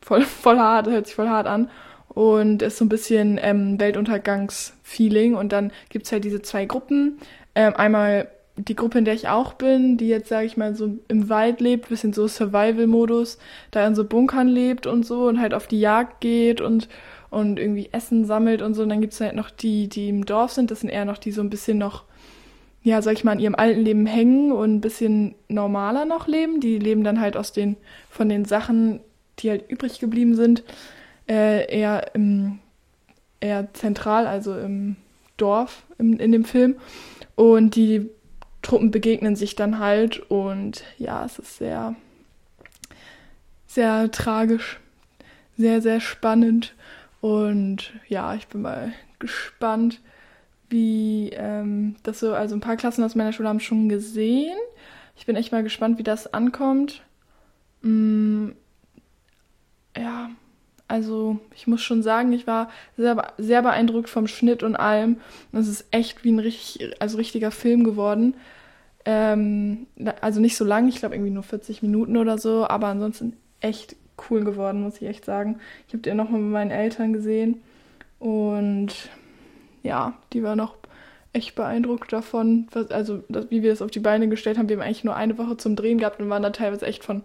Voll, 0.07 0.21
voll 0.21 0.57
hart, 0.57 0.87
hört 0.87 1.05
sich 1.05 1.15
voll 1.15 1.27
hart 1.27 1.47
an. 1.47 1.69
Und 2.07 2.61
ist 2.61 2.77
so 2.77 2.85
ein 2.85 2.89
bisschen 2.89 3.37
ähm, 3.41 3.77
Weltuntergangsfeeling. 3.77 5.35
Und 5.35 5.51
dann 5.51 5.73
gibt's 5.89 6.13
halt 6.13 6.23
diese 6.23 6.41
zwei 6.41 6.63
Gruppen. 6.63 7.19
Ähm, 7.55 7.73
einmal 7.75 8.29
die 8.55 8.77
Gruppe, 8.77 8.99
in 8.99 9.05
der 9.05 9.15
ich 9.15 9.27
auch 9.27 9.51
bin, 9.53 9.97
die 9.97 10.07
jetzt, 10.07 10.29
sage 10.29 10.45
ich 10.45 10.55
mal, 10.55 10.75
so 10.75 10.97
im 11.09 11.27
Wald 11.27 11.59
lebt, 11.59 11.89
bisschen 11.89 12.13
so 12.13 12.25
Survival-Modus, 12.25 13.37
da 13.71 13.85
in 13.85 13.95
so 13.95 14.05
Bunkern 14.05 14.47
lebt 14.47 14.87
und 14.87 15.05
so 15.05 15.27
und 15.27 15.41
halt 15.41 15.53
auf 15.53 15.67
die 15.67 15.81
Jagd 15.81 16.21
geht 16.21 16.61
und, 16.61 16.87
und 17.29 17.59
irgendwie 17.59 17.89
Essen 17.91 18.23
sammelt 18.23 18.61
und 18.61 18.75
so. 18.75 18.83
Und 18.83 18.89
dann 18.89 19.01
gibt's 19.01 19.19
halt 19.19 19.35
noch 19.35 19.49
die, 19.49 19.89
die 19.89 20.07
im 20.07 20.25
Dorf 20.25 20.53
sind, 20.53 20.71
das 20.71 20.79
sind 20.79 20.89
eher 20.89 21.03
noch 21.03 21.17
die 21.17 21.33
so 21.33 21.41
ein 21.41 21.49
bisschen 21.49 21.77
noch, 21.77 22.05
ja, 22.81 23.01
sag 23.01 23.11
ich 23.11 23.25
mal, 23.25 23.33
in 23.33 23.39
ihrem 23.39 23.55
alten 23.55 23.81
Leben 23.81 24.05
hängen 24.05 24.53
und 24.53 24.75
ein 24.75 24.81
bisschen 24.81 25.35
normaler 25.49 26.05
noch 26.05 26.27
leben. 26.27 26.61
Die 26.61 26.79
leben 26.79 27.03
dann 27.03 27.19
halt 27.19 27.35
aus 27.35 27.51
den, 27.51 27.75
von 28.09 28.29
den 28.29 28.45
Sachen, 28.45 29.01
die 29.39 29.49
halt 29.49 29.69
übrig 29.69 29.99
geblieben 29.99 30.35
sind, 30.35 30.63
äh, 31.27 31.71
eher 31.73 32.15
im, 32.15 32.59
eher 33.39 33.73
zentral, 33.73 34.27
also 34.27 34.57
im 34.57 34.95
Dorf 35.37 35.83
im, 35.97 36.19
in 36.19 36.31
dem 36.31 36.45
Film. 36.45 36.75
Und 37.35 37.75
die 37.75 38.09
Truppen 38.61 38.91
begegnen 38.91 39.35
sich 39.35 39.55
dann 39.55 39.79
halt 39.79 40.19
und 40.29 40.83
ja, 40.97 41.23
es 41.23 41.39
ist 41.39 41.57
sehr, 41.57 41.95
sehr 43.67 44.11
tragisch, 44.11 44.79
sehr, 45.57 45.81
sehr 45.81 46.01
spannend 46.01 46.75
und 47.21 47.93
ja, 48.07 48.35
ich 48.35 48.47
bin 48.47 48.61
mal 48.61 48.93
gespannt, 49.19 50.01
wie 50.69 51.29
ähm, 51.33 51.95
das 52.03 52.19
so, 52.19 52.33
also 52.33 52.55
ein 52.55 52.61
paar 52.61 52.77
Klassen 52.77 53.03
aus 53.03 53.15
meiner 53.15 53.33
Schule 53.33 53.49
haben 53.49 53.59
schon 53.59 53.89
gesehen. 53.89 54.57
Ich 55.15 55.25
bin 55.25 55.35
echt 55.35 55.51
mal 55.51 55.63
gespannt, 55.63 55.97
wie 55.97 56.03
das 56.03 56.33
ankommt. 56.33 57.03
Mm, 57.81 58.49
ja, 59.97 60.29
also 60.87 61.39
ich 61.53 61.67
muss 61.67 61.81
schon 61.81 62.01
sagen, 62.01 62.31
ich 62.31 62.47
war 62.47 62.69
sehr, 62.95 63.33
sehr 63.37 63.61
beeindruckt 63.61 64.09
vom 64.09 64.27
Schnitt 64.27 64.63
und 64.63 64.75
allem. 64.75 65.17
Es 65.51 65.67
ist 65.67 65.85
echt 65.91 66.23
wie 66.23 66.31
ein 66.31 66.39
richtig, 66.39 67.01
also 67.01 67.17
richtiger 67.17 67.51
Film 67.51 67.83
geworden. 67.83 68.35
Ähm, 69.03 69.87
also 70.21 70.39
nicht 70.39 70.57
so 70.57 70.65
lang, 70.65 70.87
ich 70.87 70.99
glaube 70.99 71.15
irgendwie 71.15 71.31
nur 71.31 71.43
40 71.43 71.81
Minuten 71.81 72.17
oder 72.17 72.37
so, 72.37 72.67
aber 72.67 72.87
ansonsten 72.87 73.33
echt 73.59 73.95
cool 74.29 74.43
geworden, 74.43 74.81
muss 74.81 75.01
ich 75.01 75.07
echt 75.07 75.25
sagen. 75.25 75.59
Ich 75.87 75.93
habe 75.93 76.01
den 76.03 76.17
nochmal 76.17 76.41
mit 76.41 76.51
meinen 76.51 76.71
Eltern 76.71 77.13
gesehen 77.13 77.61
und 78.19 78.93
ja, 79.83 80.13
die 80.33 80.43
war 80.43 80.55
noch 80.55 80.75
echt 81.33 81.55
beeindruckt 81.55 82.11
davon, 82.11 82.67
was, 82.71 82.91
also 82.91 83.23
das, 83.29 83.51
wie 83.51 83.61
wir 83.61 83.69
das 83.69 83.81
auf 83.81 83.91
die 83.91 83.99
Beine 83.99 84.27
gestellt 84.27 84.57
haben. 84.57 84.69
Wir 84.69 84.77
haben 84.77 84.83
eigentlich 84.83 85.03
nur 85.03 85.15
eine 85.15 85.37
Woche 85.37 85.57
zum 85.57 85.75
Drehen 85.75 85.99
gehabt 85.99 86.19
und 86.19 86.29
waren 86.29 86.43
da 86.43 86.49
teilweise 86.49 86.85
echt 86.85 87.03
von 87.03 87.23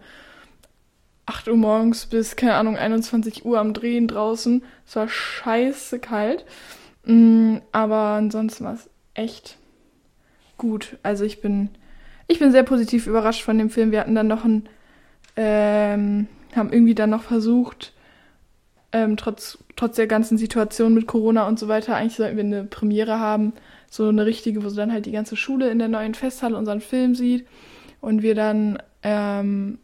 8 1.25 1.47
Uhr 1.47 1.57
morgens 1.57 2.05
bis, 2.05 2.35
keine 2.35 2.55
Ahnung, 2.55 2.75
21 2.75 3.45
Uhr 3.45 3.59
am 3.59 3.73
Drehen 3.73 4.07
draußen. 4.07 4.63
Es 4.85 4.95
war 4.95 5.07
scheiße 5.07 5.99
kalt. 5.99 6.45
Mm, 7.05 7.57
aber 7.71 7.97
ansonsten 7.97 8.65
war 8.65 8.73
es 8.73 8.89
echt 9.13 9.57
gut. 10.57 10.97
Also 11.03 11.23
ich 11.23 11.41
bin, 11.41 11.69
ich 12.27 12.39
bin 12.39 12.51
sehr 12.51 12.63
positiv 12.63 13.07
überrascht 13.07 13.43
von 13.43 13.57
dem 13.57 13.69
Film. 13.69 13.91
Wir 13.91 13.99
hatten 14.01 14.15
dann 14.15 14.27
noch 14.27 14.43
ein, 14.43 14.67
ähm, 15.35 16.27
haben 16.55 16.71
irgendwie 16.71 16.95
dann 16.95 17.09
noch 17.09 17.23
versucht, 17.23 17.93
ähm, 18.91 19.17
trotz, 19.17 19.57
trotz 19.75 19.95
der 19.95 20.07
ganzen 20.07 20.37
Situation 20.37 20.93
mit 20.93 21.07
Corona 21.07 21.47
und 21.47 21.57
so 21.57 21.67
weiter, 21.67 21.95
eigentlich 21.95 22.15
sollten 22.15 22.37
wir 22.37 22.43
eine 22.43 22.63
Premiere 22.63 23.19
haben, 23.19 23.53
so 23.89 24.07
eine 24.07 24.25
richtige, 24.25 24.63
wo 24.63 24.69
so 24.69 24.75
dann 24.75 24.93
halt 24.93 25.07
die 25.07 25.11
ganze 25.11 25.35
Schule 25.35 25.69
in 25.71 25.79
der 25.79 25.87
neuen 25.87 26.13
Festhalle 26.13 26.55
unseren 26.55 26.81
Film 26.81 27.15
sieht 27.15 27.47
und 28.01 28.21
wir 28.21 28.35
dann, 28.35 28.77
ähm, 29.01 29.79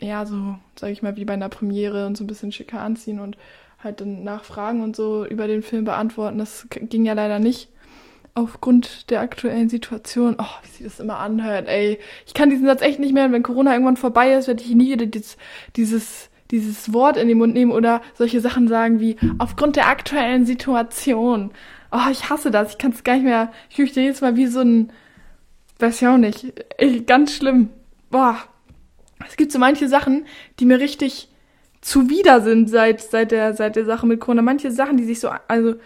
ja, 0.00 0.24
so, 0.26 0.56
sag 0.76 0.90
ich 0.90 1.02
mal, 1.02 1.16
wie 1.16 1.24
bei 1.24 1.34
einer 1.34 1.48
Premiere 1.48 2.06
und 2.06 2.16
so 2.16 2.24
ein 2.24 2.26
bisschen 2.26 2.52
schicker 2.52 2.80
anziehen 2.80 3.20
und 3.20 3.36
halt 3.82 4.00
dann 4.00 4.24
Nachfragen 4.24 4.82
und 4.82 4.96
so 4.96 5.24
über 5.24 5.46
den 5.46 5.62
Film 5.62 5.84
beantworten. 5.84 6.38
Das 6.38 6.66
ging 6.70 7.04
ja 7.04 7.14
leider 7.14 7.38
nicht 7.38 7.68
aufgrund 8.34 9.10
der 9.10 9.20
aktuellen 9.20 9.68
Situation, 9.68 10.36
oh, 10.38 10.44
wie 10.62 10.68
sich 10.68 10.84
das 10.84 11.00
immer 11.00 11.18
anhört, 11.18 11.68
ey. 11.68 11.98
Ich 12.26 12.34
kann 12.34 12.50
diesen 12.50 12.66
Satz 12.66 12.82
echt 12.82 12.98
nicht 12.98 13.12
mehr, 13.12 13.30
wenn 13.32 13.42
Corona 13.42 13.72
irgendwann 13.72 13.96
vorbei 13.96 14.32
ist, 14.32 14.48
werde 14.48 14.62
ich 14.62 14.74
nie 14.74 14.92
wieder 14.92 15.06
dieses, 15.06 15.36
dieses, 15.76 16.30
dieses 16.50 16.92
Wort 16.92 17.16
in 17.16 17.28
den 17.28 17.38
Mund 17.38 17.54
nehmen 17.54 17.72
oder 17.72 18.00
solche 18.14 18.40
Sachen 18.40 18.68
sagen 18.68 19.00
wie 19.00 19.16
aufgrund 19.38 19.76
der 19.76 19.88
aktuellen 19.88 20.46
Situation. 20.46 21.50
Oh, 21.92 22.10
ich 22.10 22.30
hasse 22.30 22.50
das. 22.50 22.72
Ich 22.72 22.78
kann 22.78 22.92
es 22.92 23.02
gar 23.02 23.14
nicht 23.14 23.24
mehr. 23.24 23.52
Ich 23.68 23.76
fühle 23.76 23.88
mich 23.88 23.96
jedes 23.96 24.20
Mal 24.20 24.36
wie 24.36 24.46
so 24.46 24.60
ein, 24.60 24.92
weiß 25.80 26.00
ich 26.00 26.08
auch 26.08 26.18
nicht, 26.18 26.52
ey, 26.78 27.00
ganz 27.00 27.34
schlimm. 27.34 27.70
Boah. 28.10 28.38
Es 29.26 29.36
gibt 29.36 29.52
so 29.52 29.58
manche 29.58 29.88
Sachen, 29.88 30.26
die 30.58 30.64
mir 30.64 30.80
richtig 30.80 31.28
zuwider 31.80 32.40
sind 32.40 32.68
seit, 32.68 33.00
seit 33.00 33.30
der, 33.30 33.54
seit 33.54 33.76
der 33.76 33.84
Sache 33.84 34.06
mit 34.06 34.20
Corona. 34.20 34.42
Manche 34.42 34.70
Sachen, 34.70 34.96
die 34.96 35.04
sich 35.04 35.20
so, 35.20 35.30
also, 35.48 35.76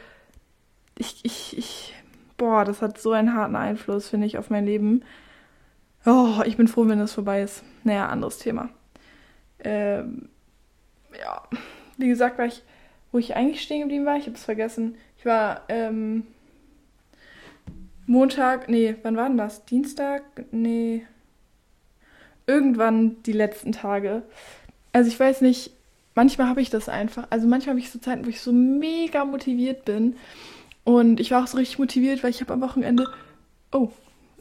ich, 0.99 1.21
ich, 1.25 1.59
ich 1.59 1.95
boah, 2.37 2.65
das 2.65 2.83
hat 2.83 2.99
so 2.99 3.13
einen 3.13 3.35
harten 3.35 3.57
Einfluss, 3.57 4.09
finde 4.09 4.27
ich, 4.27 4.39
auf 4.39 4.51
mein 4.51 4.67
Leben. 4.67 5.03
Oh, 6.07 6.43
ich 6.45 6.57
bin 6.57 6.69
froh, 6.69 6.87
wenn 6.87 6.99
das 6.99 7.15
vorbei 7.15 7.43
ist. 7.43 7.65
Naja, 7.85 8.09
anderes 8.09 8.39
Thema. 8.39 8.71
Ähm, 9.61 10.29
ja, 11.19 11.43
wie 11.97 12.09
gesagt, 12.09 12.39
war 12.39 12.47
ich, 12.47 12.63
wo 13.13 13.19
ich 13.19 13.37
eigentlich 13.37 13.63
stehen 13.63 13.83
geblieben 13.83 14.05
war, 14.05 14.17
ich 14.17 14.27
habe 14.27 14.37
es 14.37 14.45
vergessen. 14.45 14.97
Ich 15.19 15.25
war 15.25 15.63
ähm, 15.69 16.27
Montag, 18.07 18.69
nee, 18.69 18.97
wann 19.03 19.17
war 19.17 19.29
denn 19.29 19.39
das? 19.39 19.65
Dienstag? 19.65 20.23
Nee. 20.51 21.07
Irgendwann 22.47 23.23
die 23.25 23.33
letzten 23.33 23.73
Tage. 23.73 24.23
Also 24.93 25.09
ich 25.09 25.19
weiß 25.19 25.41
nicht, 25.41 25.71
manchmal 26.15 26.49
habe 26.49 26.61
ich 26.61 26.71
das 26.71 26.89
einfach. 26.89 27.27
Also 27.31 27.47
manchmal 27.47 27.75
habe 27.75 27.81
ich 27.81 27.91
so 27.91 27.99
Zeiten, 27.99 28.25
wo 28.25 28.31
ich 28.31 28.41
so 28.41 28.53
mega 28.53 29.25
motiviert 29.25 29.85
bin 29.85 30.17
und 30.85 31.19
ich 31.19 31.31
war 31.31 31.43
auch 31.43 31.47
so 31.47 31.57
richtig 31.57 31.79
motiviert, 31.79 32.23
weil 32.23 32.31
ich 32.31 32.41
habe 32.41 32.53
am 32.53 32.61
Wochenende. 32.61 33.09
Oh, 33.73 33.91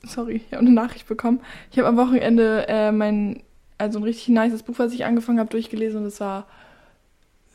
sorry, 0.03 0.43
ich 0.45 0.53
habe 0.53 0.65
eine 0.65 0.71
Nachricht 0.71 1.07
bekommen. 1.07 1.39
Ich 1.71 1.79
habe 1.79 1.87
am 1.87 1.97
Wochenende 1.97 2.65
äh, 2.67 2.91
mein, 2.91 3.41
also 3.77 3.99
ein 3.99 4.03
richtig 4.03 4.29
nices 4.29 4.63
Buch, 4.63 4.75
was 4.77 4.93
ich 4.93 5.05
angefangen 5.05 5.39
habe, 5.39 5.49
durchgelesen 5.49 6.01
und 6.01 6.07
es 6.07 6.19
war 6.19 6.47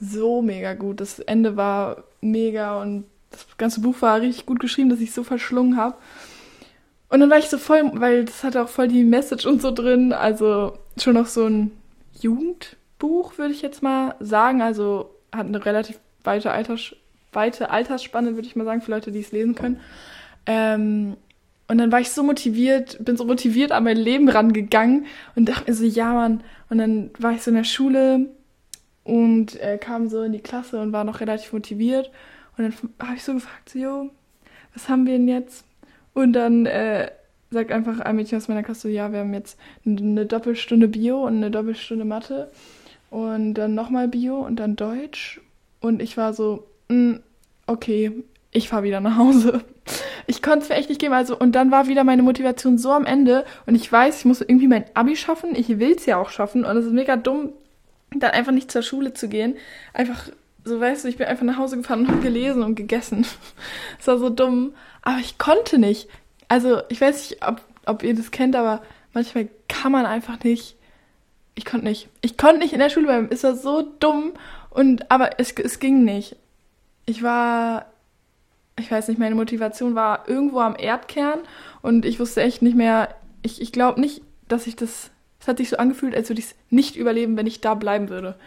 so 0.00 0.42
mega 0.42 0.74
gut. 0.74 1.00
Das 1.00 1.18
Ende 1.18 1.56
war 1.56 2.04
mega 2.20 2.80
und 2.80 3.04
das 3.30 3.46
ganze 3.58 3.80
Buch 3.80 4.00
war 4.00 4.20
richtig 4.20 4.46
gut 4.46 4.58
geschrieben, 4.60 4.88
dass 4.88 5.00
ich 5.00 5.12
so 5.12 5.22
verschlungen 5.22 5.76
habe. 5.76 5.96
Und 7.08 7.20
dann 7.20 7.30
war 7.30 7.38
ich 7.38 7.48
so 7.48 7.58
voll, 7.58 7.90
weil 7.94 8.24
das 8.24 8.44
hatte 8.44 8.62
auch 8.62 8.68
voll 8.68 8.88
die 8.88 9.04
Message 9.04 9.46
und 9.46 9.62
so 9.62 9.70
drin. 9.70 10.12
Also 10.12 10.78
schon 10.98 11.14
noch 11.14 11.26
so 11.26 11.46
ein 11.46 11.72
Jugendbuch, 12.20 13.38
würde 13.38 13.54
ich 13.54 13.62
jetzt 13.62 13.82
mal 13.82 14.14
sagen. 14.20 14.60
Also 14.60 15.10
hat 15.32 15.46
eine 15.46 15.64
relativ 15.64 15.98
weite 16.24 16.50
Alters 16.50 16.94
weite 17.32 17.70
Altersspanne, 17.70 18.34
würde 18.34 18.48
ich 18.48 18.56
mal 18.56 18.64
sagen, 18.64 18.80
für 18.80 18.90
Leute, 18.90 19.12
die 19.12 19.20
es 19.20 19.32
lesen 19.32 19.54
können. 19.54 19.80
Ähm, 20.46 21.16
und 21.68 21.78
dann 21.78 21.92
war 21.92 22.00
ich 22.00 22.10
so 22.10 22.22
motiviert, 22.22 22.96
bin 23.04 23.16
so 23.16 23.24
motiviert 23.24 23.72
an 23.72 23.84
mein 23.84 23.98
Leben 23.98 24.28
rangegangen 24.28 25.06
und 25.36 25.48
dachte 25.48 25.70
mir 25.70 25.76
so, 25.76 25.84
ja, 25.84 26.14
Mann. 26.14 26.42
Und 26.70 26.78
dann 26.78 27.10
war 27.18 27.32
ich 27.32 27.42
so 27.42 27.50
in 27.50 27.56
der 27.56 27.64
Schule 27.64 28.26
und 29.04 29.60
äh, 29.60 29.76
kam 29.78 30.08
so 30.08 30.22
in 30.22 30.32
die 30.32 30.40
Klasse 30.40 30.80
und 30.80 30.92
war 30.92 31.04
noch 31.04 31.20
relativ 31.20 31.52
motiviert. 31.52 32.10
Und 32.56 32.64
dann 32.64 32.74
habe 33.06 33.16
ich 33.16 33.22
so 33.22 33.34
gefragt, 33.34 33.68
so, 33.68 33.78
jo, 33.78 34.10
was 34.72 34.88
haben 34.88 35.06
wir 35.06 35.12
denn 35.12 35.28
jetzt? 35.28 35.64
Und 36.14 36.32
dann 36.32 36.66
äh, 36.66 37.10
sagt 37.50 37.72
einfach 37.72 38.00
ein 38.00 38.16
Mädchen 38.16 38.38
aus 38.38 38.48
meiner 38.48 38.62
Klasse, 38.62 38.90
ja, 38.90 39.12
wir 39.12 39.20
haben 39.20 39.34
jetzt 39.34 39.58
eine 39.86 40.26
Doppelstunde 40.26 40.88
Bio 40.88 41.26
und 41.26 41.36
eine 41.36 41.50
Doppelstunde 41.50 42.04
Mathe 42.04 42.50
und 43.10 43.54
dann 43.54 43.74
nochmal 43.74 44.08
Bio 44.08 44.38
und 44.38 44.56
dann 44.56 44.76
Deutsch. 44.76 45.40
Und 45.80 46.02
ich 46.02 46.16
war 46.16 46.34
so, 46.34 46.66
mh, 46.88 46.96
mm, 46.96 47.20
okay, 47.66 48.12
ich 48.50 48.68
fahre 48.68 48.82
wieder 48.82 49.00
nach 49.00 49.16
Hause. 49.16 49.62
Ich 50.30 50.42
konnte 50.42 50.64
es 50.64 50.68
mir 50.68 50.74
echt 50.74 50.90
nicht 50.90 51.00
geben. 51.00 51.14
Also, 51.14 51.38
und 51.38 51.52
dann 51.52 51.70
war 51.70 51.86
wieder 51.86 52.04
meine 52.04 52.22
Motivation 52.22 52.76
so 52.76 52.92
am 52.92 53.06
Ende. 53.06 53.46
Und 53.64 53.74
ich 53.74 53.90
weiß, 53.90 54.18
ich 54.18 54.24
muss 54.26 54.42
irgendwie 54.42 54.68
mein 54.68 54.84
Abi 54.92 55.16
schaffen. 55.16 55.56
Ich 55.56 55.78
will 55.78 55.92
es 55.92 56.04
ja 56.04 56.18
auch 56.18 56.28
schaffen. 56.28 56.66
Und 56.66 56.76
es 56.76 56.84
ist 56.84 56.92
mega 56.92 57.16
dumm, 57.16 57.54
dann 58.14 58.32
einfach 58.32 58.52
nicht 58.52 58.70
zur 58.70 58.82
Schule 58.82 59.14
zu 59.14 59.30
gehen. 59.30 59.56
Einfach, 59.94 60.28
so 60.68 60.80
weißt 60.80 61.04
du, 61.04 61.08
ich 61.08 61.16
bin 61.16 61.26
einfach 61.26 61.44
nach 61.44 61.58
Hause 61.58 61.76
gefahren 61.76 62.00
und 62.00 62.08
habe 62.08 62.20
gelesen 62.20 62.62
und 62.62 62.74
gegessen. 62.74 63.26
Das 63.98 64.06
war 64.06 64.18
so 64.18 64.28
dumm. 64.30 64.74
Aber 65.02 65.18
ich 65.18 65.38
konnte 65.38 65.78
nicht. 65.78 66.08
Also, 66.48 66.82
ich 66.88 67.00
weiß 67.00 67.30
nicht, 67.30 67.46
ob, 67.46 67.60
ob 67.86 68.02
ihr 68.02 68.14
das 68.14 68.30
kennt, 68.30 68.54
aber 68.54 68.82
manchmal 69.12 69.48
kann 69.68 69.92
man 69.92 70.06
einfach 70.06 70.42
nicht. 70.44 70.76
Ich 71.54 71.64
konnte 71.64 71.86
nicht. 71.86 72.08
Ich 72.20 72.36
konnte 72.36 72.58
nicht 72.58 72.72
in 72.72 72.78
der 72.78 72.90
Schule 72.90 73.06
bleiben. 73.06 73.28
Es 73.30 73.42
war 73.42 73.56
so 73.56 73.82
dumm. 73.98 74.32
Und, 74.70 75.10
aber 75.10 75.40
es, 75.40 75.52
es 75.52 75.80
ging 75.80 76.04
nicht 76.04 76.36
ich 77.08 77.22
war, 77.22 77.86
ich 78.78 78.90
weiß 78.90 79.08
nicht, 79.08 79.18
meine 79.18 79.34
Motivation 79.34 79.94
war 79.94 80.28
irgendwo 80.28 80.60
am 80.60 80.76
Erdkern 80.78 81.38
und 81.80 82.04
ich 82.04 82.20
wusste 82.20 82.42
echt 82.42 82.60
nicht 82.60 82.76
mehr, 82.76 83.14
ich, 83.42 83.62
ich 83.62 83.72
glaube 83.72 83.98
nicht, 83.98 84.20
dass 84.46 84.66
ich 84.66 84.76
das, 84.76 85.10
Es 85.40 85.48
hat 85.48 85.56
sich 85.56 85.70
so 85.70 85.78
angefühlt, 85.78 86.14
als 86.14 86.28
würde 86.28 86.40
ich 86.40 86.48
es 86.48 86.54
nicht 86.68 86.96
überleben, 86.96 87.38
wenn 87.38 87.46
ich 87.46 87.62
da 87.62 87.74
bleiben 87.74 88.10
würde. 88.10 88.38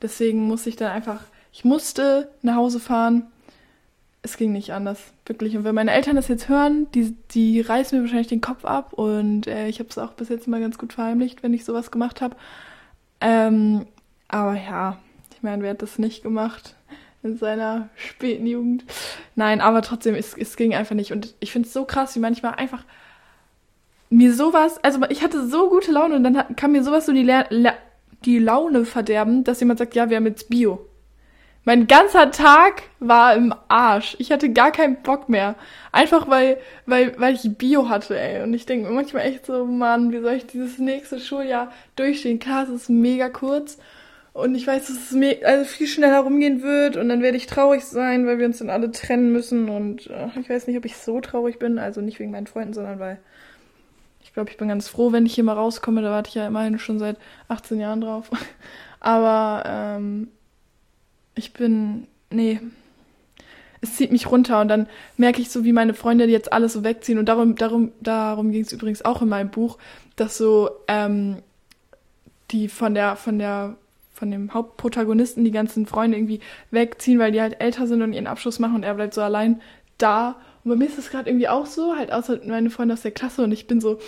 Deswegen 0.00 0.46
musste 0.46 0.70
ich 0.70 0.76
dann 0.76 0.92
einfach, 0.92 1.20
ich 1.56 1.64
musste 1.64 2.28
nach 2.42 2.56
Hause 2.56 2.78
fahren. 2.78 3.28
Es 4.20 4.36
ging 4.36 4.52
nicht 4.52 4.74
anders, 4.74 5.00
wirklich. 5.24 5.56
Und 5.56 5.64
wenn 5.64 5.74
meine 5.74 5.90
Eltern 5.90 6.14
das 6.14 6.28
jetzt 6.28 6.50
hören, 6.50 6.86
die, 6.92 7.16
die 7.30 7.62
reißen 7.62 7.96
mir 7.96 8.04
wahrscheinlich 8.04 8.26
den 8.26 8.42
Kopf 8.42 8.66
ab. 8.66 8.92
Und 8.92 9.46
äh, 9.46 9.66
ich 9.66 9.78
habe 9.78 9.88
es 9.88 9.96
auch 9.96 10.12
bis 10.12 10.28
jetzt 10.28 10.48
mal 10.48 10.60
ganz 10.60 10.76
gut 10.76 10.92
verheimlicht, 10.92 11.42
wenn 11.42 11.54
ich 11.54 11.64
sowas 11.64 11.90
gemacht 11.90 12.20
habe. 12.20 12.36
Ähm, 13.22 13.86
aber 14.28 14.52
ja, 14.54 14.98
ich 15.34 15.42
meine, 15.42 15.62
wer 15.62 15.70
hat 15.70 15.80
das 15.80 15.98
nicht 15.98 16.22
gemacht 16.22 16.74
in 17.22 17.38
seiner 17.38 17.88
späten 17.96 18.46
Jugend? 18.46 18.84
Nein, 19.34 19.62
aber 19.62 19.80
trotzdem, 19.80 20.14
es, 20.14 20.36
es 20.36 20.56
ging 20.56 20.74
einfach 20.74 20.94
nicht. 20.94 21.12
Und 21.12 21.34
ich 21.40 21.52
finde 21.52 21.68
es 21.68 21.72
so 21.72 21.86
krass, 21.86 22.14
wie 22.16 22.20
manchmal 22.20 22.56
einfach 22.56 22.84
mir 24.10 24.34
sowas, 24.34 24.76
also 24.84 25.00
ich 25.08 25.22
hatte 25.22 25.48
so 25.48 25.70
gute 25.70 25.90
Laune 25.90 26.16
und 26.16 26.24
dann 26.24 26.54
kam 26.54 26.72
mir 26.72 26.84
sowas 26.84 27.06
so 27.06 27.14
die, 27.14 27.22
La 27.22 27.46
La 27.48 27.72
die 28.26 28.40
Laune 28.40 28.84
verderben, 28.84 29.42
dass 29.42 29.60
jemand 29.60 29.78
sagt, 29.78 29.94
ja, 29.94 30.10
wir 30.10 30.18
haben 30.18 30.26
jetzt 30.26 30.50
Bio. 30.50 30.86
Mein 31.66 31.88
ganzer 31.88 32.30
Tag 32.30 32.84
war 33.00 33.34
im 33.34 33.52
Arsch. 33.66 34.14
Ich 34.20 34.30
hatte 34.30 34.52
gar 34.52 34.70
keinen 34.70 35.02
Bock 35.02 35.28
mehr. 35.28 35.56
Einfach 35.90 36.30
weil, 36.30 36.58
weil, 36.86 37.18
weil 37.18 37.34
ich 37.34 37.58
Bio 37.58 37.88
hatte, 37.88 38.16
ey. 38.16 38.44
Und 38.44 38.54
ich 38.54 38.66
denke 38.66 38.88
manchmal 38.88 39.26
echt 39.26 39.46
so, 39.46 39.64
Mann, 39.64 40.12
wie 40.12 40.20
soll 40.20 40.34
ich 40.34 40.46
dieses 40.46 40.78
nächste 40.78 41.18
Schuljahr 41.18 41.72
durchstehen? 41.96 42.38
Klar, 42.38 42.62
es 42.62 42.68
ist 42.68 42.88
mega 42.88 43.28
kurz. 43.30 43.78
Und 44.32 44.54
ich 44.54 44.64
weiß, 44.64 44.86
dass 44.86 45.10
es 45.10 45.42
also 45.44 45.64
viel 45.64 45.88
schneller 45.88 46.20
rumgehen 46.20 46.62
wird. 46.62 46.96
Und 46.96 47.08
dann 47.08 47.20
werde 47.20 47.36
ich 47.36 47.48
traurig 47.48 47.84
sein, 47.84 48.28
weil 48.28 48.38
wir 48.38 48.46
uns 48.46 48.58
dann 48.58 48.70
alle 48.70 48.92
trennen 48.92 49.32
müssen. 49.32 49.68
Und 49.68 50.06
äh, 50.06 50.28
ich 50.38 50.48
weiß 50.48 50.68
nicht, 50.68 50.76
ob 50.76 50.84
ich 50.84 50.96
so 50.96 51.20
traurig 51.20 51.58
bin. 51.58 51.80
Also 51.80 52.00
nicht 52.00 52.20
wegen 52.20 52.30
meinen 52.30 52.46
Freunden, 52.46 52.74
sondern 52.74 53.00
weil 53.00 53.18
ich 54.22 54.32
glaube, 54.32 54.50
ich 54.50 54.56
bin 54.56 54.68
ganz 54.68 54.86
froh, 54.86 55.10
wenn 55.10 55.26
ich 55.26 55.34
hier 55.34 55.42
mal 55.42 55.54
rauskomme. 55.54 56.00
Da 56.00 56.10
warte 56.10 56.28
ich 56.28 56.36
ja 56.36 56.46
immerhin 56.46 56.78
schon 56.78 57.00
seit 57.00 57.16
18 57.48 57.80
Jahren 57.80 58.02
drauf. 58.02 58.30
Aber 59.00 59.64
ähm, 59.66 60.28
ich 61.36 61.52
bin, 61.52 62.08
nee, 62.30 62.60
es 63.80 63.96
zieht 63.96 64.10
mich 64.10 64.30
runter 64.30 64.60
und 64.60 64.68
dann 64.68 64.88
merke 65.16 65.40
ich 65.40 65.50
so, 65.50 65.64
wie 65.64 65.72
meine 65.72 65.94
Freunde 65.94 66.24
jetzt 66.24 66.52
alles 66.52 66.72
so 66.72 66.82
wegziehen 66.82 67.18
und 67.18 67.28
darum, 67.28 67.54
darum, 67.54 67.92
darum 68.00 68.50
ging 68.50 68.62
es 68.62 68.72
übrigens 68.72 69.04
auch 69.04 69.22
in 69.22 69.28
meinem 69.28 69.50
Buch, 69.50 69.78
dass 70.16 70.36
so 70.36 70.70
ähm, 70.88 71.36
die 72.50 72.68
von 72.68 72.94
der, 72.94 73.16
von 73.16 73.38
der, 73.38 73.76
von 74.14 74.30
dem 74.30 74.54
Hauptprotagonisten 74.54 75.44
die 75.44 75.50
ganzen 75.50 75.86
Freunde 75.86 76.16
irgendwie 76.16 76.40
wegziehen, 76.70 77.18
weil 77.18 77.32
die 77.32 77.40
halt 77.40 77.60
älter 77.60 77.86
sind 77.86 78.02
und 78.02 78.12
ihren 78.12 78.26
Abschluss 78.26 78.58
machen 78.58 78.76
und 78.76 78.82
er 78.82 78.94
bleibt 78.94 79.14
so 79.14 79.20
allein 79.20 79.60
da. 79.98 80.36
Und 80.64 80.70
bei 80.70 80.76
mir 80.76 80.86
ist 80.86 80.98
das 80.98 81.10
gerade 81.10 81.28
irgendwie 81.28 81.48
auch 81.48 81.66
so, 81.66 81.96
halt 81.96 82.12
außer 82.12 82.40
meine 82.46 82.70
Freunde 82.70 82.94
aus 82.94 83.02
der 83.02 83.10
Klasse 83.10 83.44
und 83.44 83.52
ich 83.52 83.66
bin 83.66 83.80
so, 83.80 83.98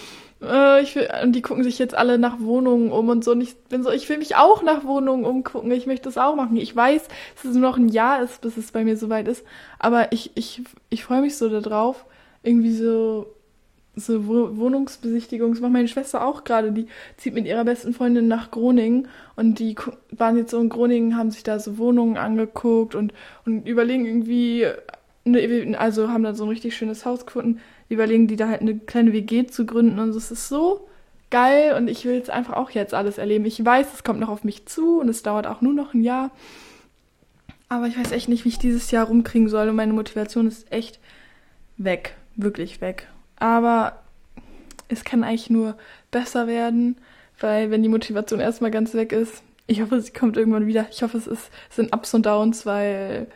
äh, 0.43 0.83
ich 0.83 0.95
will, 0.95 1.09
und 1.23 1.33
die 1.33 1.43
gucken 1.43 1.65
sich 1.65 1.79
jetzt 1.79 1.95
alle 1.95 2.19
nach 2.19 2.41
Wohnungen 2.41 2.93
um 2.93 3.09
und 3.09 3.25
so. 3.25 3.33
Und 3.33 3.41
ich 3.41 3.57
bin 3.65 3.83
so, 3.83 3.91
ich 3.91 4.09
will 4.09 4.19
mich 4.19 4.37
auch 4.37 4.63
nach 4.63 4.85
Wohnungen 4.85 5.25
umgucken. 5.25 5.71
Ich 5.71 5.87
möchte 5.87 6.05
das 6.05 6.19
auch 6.19 6.37
machen. 6.37 6.57
Ich 6.57 6.75
weiß, 6.75 7.09
dass 7.37 7.45
es 7.45 7.57
nur 7.57 7.71
noch 7.71 7.77
ein 7.77 7.89
Jahr 7.89 8.23
ist, 8.23 8.41
bis 8.41 8.57
es 8.57 8.73
bei 8.73 8.85
mir 8.85 8.97
soweit 8.97 9.29
ist. 9.29 9.45
Aber 9.79 10.13
ich, 10.13 10.31
ich, 10.35 10.63
ich 10.91 11.05
freue 11.05 11.23
mich 11.23 11.37
so 11.37 11.49
darauf, 11.49 12.05
irgendwie 12.43 12.73
so, 12.73 13.27
so 13.97 14.27
Wohnungsbesichtigung. 14.29 15.53
Das 15.53 15.61
macht 15.61 15.73
meine 15.73 15.89
Schwester 15.89 16.25
auch 16.25 16.45
gerade. 16.45 16.71
Die 16.73 16.87
zieht 17.17 17.35
mit 17.35 17.47
ihrer 17.47 17.65
besten 17.65 17.93
Freundin 17.93 18.29
nach 18.29 18.51
Groningen 18.53 19.09
und 19.35 19.59
die 19.59 19.75
waren 20.13 20.37
jetzt 20.37 20.53
so 20.53 20.61
in 20.61 20.69
Groningen, 20.69 21.17
haben 21.17 21.33
sich 21.33 21.43
da 21.43 21.59
so 21.59 21.79
Wohnungen 21.79 22.17
angeguckt 22.17 22.95
und, 22.95 23.13
und 23.45 23.67
überlegen 23.67 24.07
irgendwie, 24.07 24.67
also 25.77 26.09
haben 26.09 26.23
dann 26.23 26.37
so 26.37 26.45
ein 26.45 26.51
richtig 26.51 26.77
schönes 26.77 27.05
Haus 27.05 27.27
gefunden 27.27 27.61
überlegen 27.89 28.27
die 28.27 28.37
da 28.37 28.49
halt 28.49 28.61
eine 28.61 28.79
kleine 28.79 29.13
WG 29.13 29.47
zu 29.47 29.67
gründen 29.67 29.99
und 29.99 30.11
es 30.11 30.31
ist 30.31 30.49
so 30.49 30.89
geil 31.31 31.75
und 31.77 31.89
ich 31.89 32.05
will 32.05 32.15
jetzt 32.15 32.31
einfach 32.31 32.55
auch 32.55 32.71
jetzt 32.71 32.95
alles 32.95 33.19
erleben. 33.19 33.45
Ich 33.45 33.63
weiß, 33.65 33.87
es 33.95 34.05
kommt 34.05 34.21
noch 34.21 34.29
auf 34.29 34.45
mich 34.45 34.67
zu 34.67 35.01
und 35.01 35.09
es 35.09 35.23
dauert 35.23 35.47
auch 35.47 35.61
nur 35.61 35.75
noch 35.75 35.95
ein 35.95 36.03
Jahr. 36.03 36.31
Aber 37.69 37.87
ich 37.87 37.99
weiß 37.99 38.13
echt 38.13 38.29
nicht, 38.29 38.45
wie 38.45 38.51
ich 38.51 38.59
dieses 38.59 38.91
Jahr 38.91 39.07
rumkriegen 39.07 39.49
soll 39.49 39.69
und 39.69 39.77
meine 39.77 39.93
Motivation 39.93 40.47
ist 40.47 40.71
echt 40.73 40.99
weg, 41.77 42.15
wirklich 42.37 42.81
weg. 42.81 43.09
Aber 43.37 44.03
es 44.89 45.05
kann 45.05 45.23
eigentlich 45.23 45.51
nur 45.51 45.77
besser 46.11 46.47
werden, 46.47 46.97
weil 47.41 47.71
wenn 47.71 47.83
die 47.83 47.91
Motivation 47.91 48.41
erstmal 48.41 48.71
ganz 48.71 48.95
weg 48.95 49.13
ist, 49.13 49.43
ich 49.67 49.83
hoffe, 49.83 50.01
sie 50.01 50.13
kommt 50.13 50.39
irgendwann 50.39 50.67
wieder. 50.67 50.87
Ich 50.91 51.03
hoffe, 51.03 51.19
es, 51.19 51.27
ist, 51.27 51.51
es 51.69 51.77
sind 51.77 51.95
Ups 51.95 52.15
und 52.15 52.25
Downs, 52.25 52.65
weil 52.65 53.27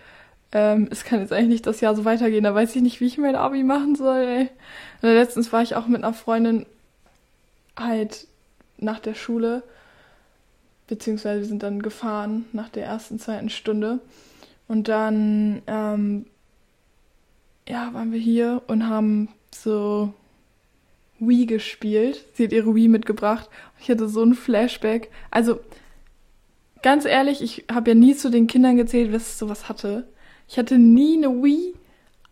ähm, 0.53 0.89
es 0.91 1.05
kann 1.05 1.21
jetzt 1.21 1.33
eigentlich 1.33 1.49
nicht 1.49 1.67
das 1.67 1.81
Jahr 1.81 1.97
so 1.97 2.05
weitergehen. 2.05 2.45
Da 2.45 2.55
weiß 2.55 2.77
ich 2.77 2.83
nicht, 2.83 3.01
wie 3.01 3.07
ich 3.07 3.19
mein 3.19 3.37
Abi 3.37 3.63
machen 3.63 3.97
soll, 3.97 4.21
ey. 4.21 4.51
Und 5.01 5.15
letztens 5.15 5.53
war 5.53 5.63
ich 5.63 5.75
auch 5.75 5.87
mit 5.87 6.05
einer 6.05 6.13
Freundin 6.13 6.67
halt 7.77 8.27
nach 8.77 9.01
der 9.01 9.15
Schule, 9.15 9.63
beziehungsweise 10.89 11.41
wir 11.41 11.47
sind 11.47 11.63
dann 11.63 11.81
gefahren 11.81 12.45
nach 12.53 12.69
der 12.69 12.85
ersten, 12.85 13.19
zweiten 13.19 13.49
Stunde. 13.49 14.01
Und 14.69 14.89
dann, 14.89 15.63
ähm, 15.67 16.27
ja, 17.69 17.95
waren 17.95 18.13
wir 18.13 18.21
hier 18.21 18.63
und 18.67 18.89
haben 18.89 19.29
so 19.55 20.13
Wii 21.19 21.47
gespielt. 21.47 22.25
Sie 22.35 22.45
hat 22.45 22.53
ihre 22.53 22.75
Wii 22.75 22.89
mitgebracht. 22.89 23.49
Ich 23.81 23.91
hatte 23.91 24.09
so 24.09 24.23
ein 24.23 24.35
Flashback. 24.35 25.11
Also, 25.31 25.61
ganz 26.83 27.05
ehrlich, 27.05 27.43
ich 27.43 27.65
habe 27.73 27.91
ja 27.91 27.95
nie 27.95 28.15
zu 28.17 28.31
den 28.31 28.47
Kindern 28.47 28.77
gezählt, 28.77 29.13
was 29.13 29.39
sowas 29.39 29.69
hatte. 29.69 30.07
Ich 30.53 30.59
hatte 30.59 30.79
nie 30.79 31.17
eine 31.17 31.43
Wii. 31.43 31.73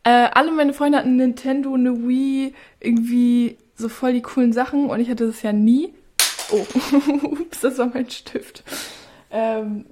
Äh, 0.05 0.29
alle 0.35 0.53
meine 0.53 0.75
Freunde 0.75 0.99
hatten 0.99 1.17
Nintendo, 1.17 1.73
eine 1.73 2.07
Wii, 2.07 2.53
irgendwie 2.79 3.57
so 3.75 3.89
voll 3.89 4.13
die 4.13 4.21
coolen 4.21 4.53
Sachen 4.53 4.91
und 4.91 5.01
ich 5.01 5.09
hatte 5.09 5.27
das 5.27 5.41
ja 5.41 5.55
nie. 5.55 5.95
Oh, 6.51 6.67
ups, 7.23 7.61
das 7.61 7.79
war 7.79 7.87
mein 7.87 8.11
Stift. 8.11 8.63
Ähm, 9.31 9.87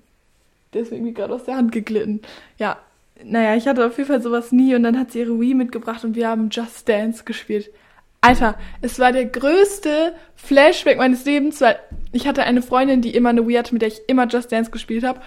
der 0.75 0.83
ist 0.83 0.93
irgendwie 0.93 1.15
gerade 1.15 1.33
aus 1.33 1.45
der 1.45 1.57
Hand 1.57 1.73
geglitten. 1.73 2.21
Ja, 2.59 2.77
naja, 3.25 3.57
ich 3.57 3.67
hatte 3.67 3.87
auf 3.87 3.97
jeden 3.97 4.09
Fall 4.09 4.21
sowas 4.21 4.53
nie 4.53 4.75
und 4.75 4.83
dann 4.83 4.99
hat 4.99 5.13
sie 5.13 5.21
ihre 5.21 5.41
Wii 5.41 5.55
mitgebracht 5.55 6.05
und 6.05 6.15
wir 6.15 6.29
haben 6.29 6.51
Just 6.51 6.87
Dance 6.87 7.25
gespielt. 7.25 7.71
Alter, 8.21 8.57
es 8.83 8.99
war 8.99 9.13
der 9.13 9.25
größte 9.25 10.13
Flashback 10.37 10.99
meines 10.99 11.25
Lebens, 11.25 11.63
weil 11.63 11.79
ich 12.13 12.29
hatte 12.29 12.43
eine 12.43 12.61
Freundin, 12.61 13.01
die 13.01 13.15
immer 13.15 13.31
eine 13.31 13.49
Wii 13.49 13.57
hatte, 13.57 13.73
mit 13.73 13.81
der 13.81 13.89
ich 13.89 14.03
immer 14.07 14.27
Just 14.27 14.53
Dance 14.53 14.71
gespielt 14.71 15.05
habe. 15.05 15.23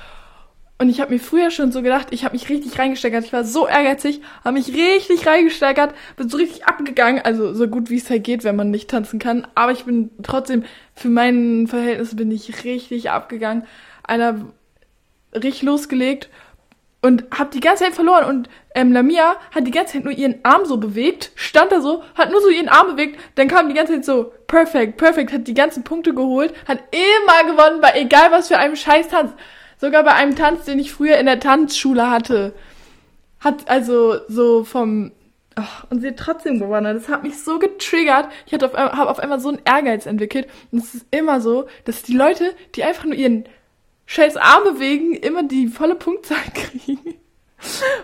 Und 0.81 0.89
ich 0.89 0.99
habe 0.99 1.13
mir 1.13 1.19
früher 1.19 1.51
schon 1.51 1.71
so 1.71 1.83
gedacht, 1.83 2.07
ich 2.09 2.25
habe 2.25 2.33
mich 2.33 2.49
richtig 2.49 2.79
reingesteigert. 2.79 3.23
Ich 3.23 3.31
war 3.31 3.43
so 3.43 3.67
ehrgeizig, 3.67 4.19
habe 4.43 4.53
mich 4.53 4.69
richtig 4.69 5.27
reingesteigert, 5.27 5.93
bin 6.15 6.27
so 6.27 6.37
richtig 6.37 6.65
abgegangen. 6.65 7.21
Also 7.23 7.53
so 7.53 7.67
gut 7.67 7.91
wie 7.91 7.97
es 7.97 8.09
halt 8.09 8.23
geht, 8.23 8.43
wenn 8.43 8.55
man 8.55 8.71
nicht 8.71 8.89
tanzen 8.89 9.19
kann. 9.19 9.45
Aber 9.53 9.73
ich 9.73 9.85
bin 9.85 10.09
trotzdem, 10.23 10.63
für 10.95 11.09
mein 11.09 11.67
Verhältnis 11.67 12.15
bin 12.15 12.31
ich 12.31 12.63
richtig 12.63 13.11
abgegangen. 13.11 13.67
Einer 14.01 14.41
richtig 15.35 15.61
losgelegt 15.61 16.29
und 17.03 17.25
hab 17.29 17.51
die 17.51 17.59
ganze 17.59 17.83
Zeit 17.83 17.93
verloren. 17.93 18.25
Und 18.25 18.49
ähm, 18.73 18.91
Lamia 18.91 19.35
hat 19.53 19.67
die 19.67 19.71
ganze 19.71 19.93
Zeit 19.93 20.03
nur 20.03 20.13
ihren 20.13 20.39
Arm 20.41 20.65
so 20.65 20.77
bewegt, 20.77 21.31
stand 21.35 21.71
da 21.71 21.81
so, 21.81 22.01
hat 22.15 22.31
nur 22.31 22.41
so 22.41 22.49
ihren 22.49 22.69
Arm 22.69 22.95
bewegt. 22.95 23.19
Dann 23.35 23.49
kam 23.49 23.69
die 23.69 23.75
ganze 23.75 23.93
Zeit 23.93 24.05
so, 24.05 24.33
perfekt, 24.47 24.97
perfekt, 24.97 25.31
hat 25.31 25.47
die 25.47 25.53
ganzen 25.53 25.83
Punkte 25.83 26.15
geholt, 26.15 26.55
hat 26.67 26.79
immer 26.89 27.51
gewonnen, 27.51 27.81
bei 27.81 27.91
egal 27.93 28.31
was 28.31 28.47
für 28.47 28.57
einem 28.57 28.75
Scheiß 28.75 29.09
Tanz. 29.09 29.31
Sogar 29.81 30.03
bei 30.03 30.13
einem 30.13 30.35
Tanz, 30.35 30.65
den 30.65 30.77
ich 30.77 30.93
früher 30.93 31.17
in 31.17 31.25
der 31.25 31.39
Tanzschule 31.39 32.11
hatte. 32.11 32.53
Hat 33.39 33.67
also 33.67 34.19
so 34.27 34.63
vom. 34.63 35.11
Oh, 35.57 35.63
und 35.89 36.01
sie 36.01 36.09
hat 36.09 36.17
trotzdem 36.17 36.59
gewonnen. 36.59 36.93
Das 36.93 37.09
hat 37.09 37.23
mich 37.23 37.41
so 37.43 37.57
getriggert. 37.57 38.29
Ich 38.45 38.53
habe 38.53 38.67
auf 39.09 39.17
einmal 39.17 39.39
so 39.39 39.49
einen 39.49 39.61
Ehrgeiz 39.65 40.05
entwickelt. 40.05 40.47
Und 40.71 40.83
es 40.83 40.93
ist 40.93 41.07
immer 41.09 41.41
so, 41.41 41.65
dass 41.85 42.03
die 42.03 42.13
Leute, 42.13 42.53
die 42.75 42.83
einfach 42.83 43.05
nur 43.05 43.15
ihren 43.15 43.45
scheiß 44.05 44.37
Arm 44.37 44.65
bewegen, 44.65 45.15
immer 45.15 45.41
die 45.41 45.67
volle 45.67 45.95
Punktzahl 45.95 46.37
kriegen. 46.53 47.15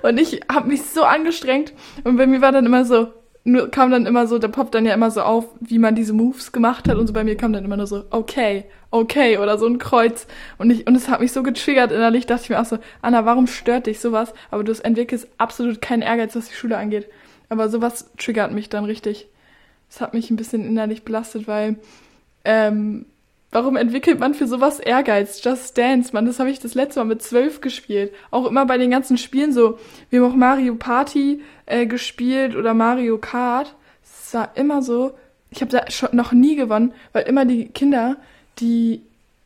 Und 0.01 0.19
ich 0.19 0.41
habe 0.51 0.69
mich 0.69 0.81
so 0.81 1.03
angestrengt. 1.03 1.73
Und 2.03 2.17
bei 2.17 2.25
mir 2.25 2.41
war 2.41 2.51
dann 2.51 2.65
immer 2.65 2.85
so, 2.85 3.13
nur 3.47 3.71
kam 3.71 3.91
dann 3.91 4.05
immer 4.05 4.27
so, 4.27 4.39
der 4.39 4.49
poppt 4.49 4.75
dann 4.75 4.85
ja 4.85 4.93
immer 4.93 5.09
so 5.09 5.21
auf, 5.21 5.45
wie 5.61 5.79
man 5.79 5.95
diese 5.95 6.11
Moves 6.11 6.51
gemacht 6.51 6.89
hat 6.89 6.97
und 6.97 7.07
so 7.07 7.13
bei 7.13 7.23
mir 7.23 7.37
kam 7.37 7.53
dann 7.53 7.63
immer 7.63 7.77
nur 7.77 7.87
so, 7.87 8.03
okay, 8.09 8.65
okay 8.91 9.37
oder 9.37 9.57
so 9.57 9.65
ein 9.67 9.77
Kreuz 9.77 10.27
und 10.57 10.69
ich 10.69 10.85
und 10.85 10.95
es 10.95 11.07
hat 11.07 11.21
mich 11.21 11.31
so 11.31 11.43
getriggert 11.43 11.93
innerlich, 11.93 12.25
dachte 12.25 12.43
ich 12.43 12.49
mir 12.49 12.59
auch 12.59 12.65
so, 12.65 12.77
Anna, 13.01 13.25
warum 13.25 13.47
stört 13.47 13.87
dich 13.87 14.01
sowas? 14.01 14.33
Aber 14.51 14.65
du 14.65 14.73
entwickelst 14.73 15.29
absolut 15.37 15.81
keinen 15.81 16.01
Ehrgeiz, 16.01 16.35
was 16.35 16.49
die 16.49 16.55
Schule 16.55 16.77
angeht. 16.77 17.07
Aber 17.47 17.69
sowas 17.69 18.11
triggert 18.17 18.51
mich 18.51 18.67
dann 18.67 18.83
richtig. 18.83 19.29
Es 19.89 20.01
hat 20.01 20.13
mich 20.13 20.29
ein 20.29 20.35
bisschen 20.35 20.65
innerlich 20.65 21.05
belastet, 21.05 21.47
weil 21.47 21.77
ähm, 22.43 23.05
Warum 23.51 23.77
entwickelt 23.77 24.19
man 24.19 24.33
für 24.33 24.45
sowas 24.45 24.79
Ehrgeiz? 24.79 25.41
Just 25.43 25.77
Dance, 25.77 26.11
man, 26.13 26.25
das 26.25 26.39
habe 26.39 26.49
ich 26.49 26.59
das 26.59 26.75
letzte 26.75 26.99
Mal 26.99 27.05
mit 27.05 27.21
zwölf 27.21 27.61
gespielt. 27.61 28.13
Auch 28.29 28.45
immer 28.45 28.65
bei 28.65 28.77
den 28.77 28.91
ganzen 28.91 29.17
Spielen 29.17 29.53
so. 29.53 29.79
Wir 30.09 30.21
haben 30.21 30.31
auch 30.31 30.35
Mario 30.35 30.75
Party 30.75 31.41
äh, 31.65 31.85
gespielt 31.85 32.55
oder 32.55 32.73
Mario 32.73 33.17
Kart. 33.17 33.73
Es 34.03 34.33
war 34.33 34.51
immer 34.55 34.81
so. 34.81 35.13
Ich 35.49 35.61
habe 35.61 35.71
da 35.71 35.89
schon 35.89 36.09
noch 36.11 36.33
nie 36.33 36.57
gewonnen, 36.57 36.93
weil 37.13 37.23
immer 37.23 37.45
die 37.45 37.69
Kinder, 37.69 38.17
die 38.59 39.01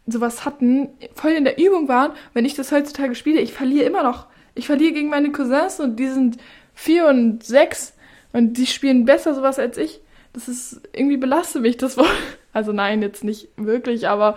sowas 0.08 0.46
hatten, 0.46 0.90
voll 1.14 1.32
in 1.32 1.46
der 1.46 1.60
Übung 1.60 1.88
waren. 1.88 2.12
Wenn 2.34 2.46
ich 2.46 2.56
das 2.56 2.72
heutzutage 2.72 3.14
spiele, 3.14 3.40
ich 3.40 3.54
verliere 3.54 3.86
immer 3.86 4.02
noch. 4.02 4.26
Ich 4.56 4.66
verliere 4.66 4.94
gegen 4.94 5.10
meine 5.10 5.32
Cousins 5.32 5.80
und 5.80 5.98
die 5.98 6.08
sind 6.08 6.38
vier 6.74 7.06
und 7.08 7.44
sechs 7.44 7.94
und 8.34 8.58
die 8.58 8.66
spielen 8.66 9.06
besser 9.06 9.36
sowas 9.36 9.60
als 9.60 9.78
ich. 9.78 10.02
Das 10.34 10.48
ist 10.48 10.82
irgendwie 10.92 11.18
belastet 11.18 11.62
mich 11.62 11.78
das 11.78 11.98
Wort. 11.98 12.10
Also 12.54 12.72
nein, 12.74 13.02
jetzt 13.02 13.24
nicht 13.24 13.50
wirklich, 13.56 14.08
aber 14.08 14.36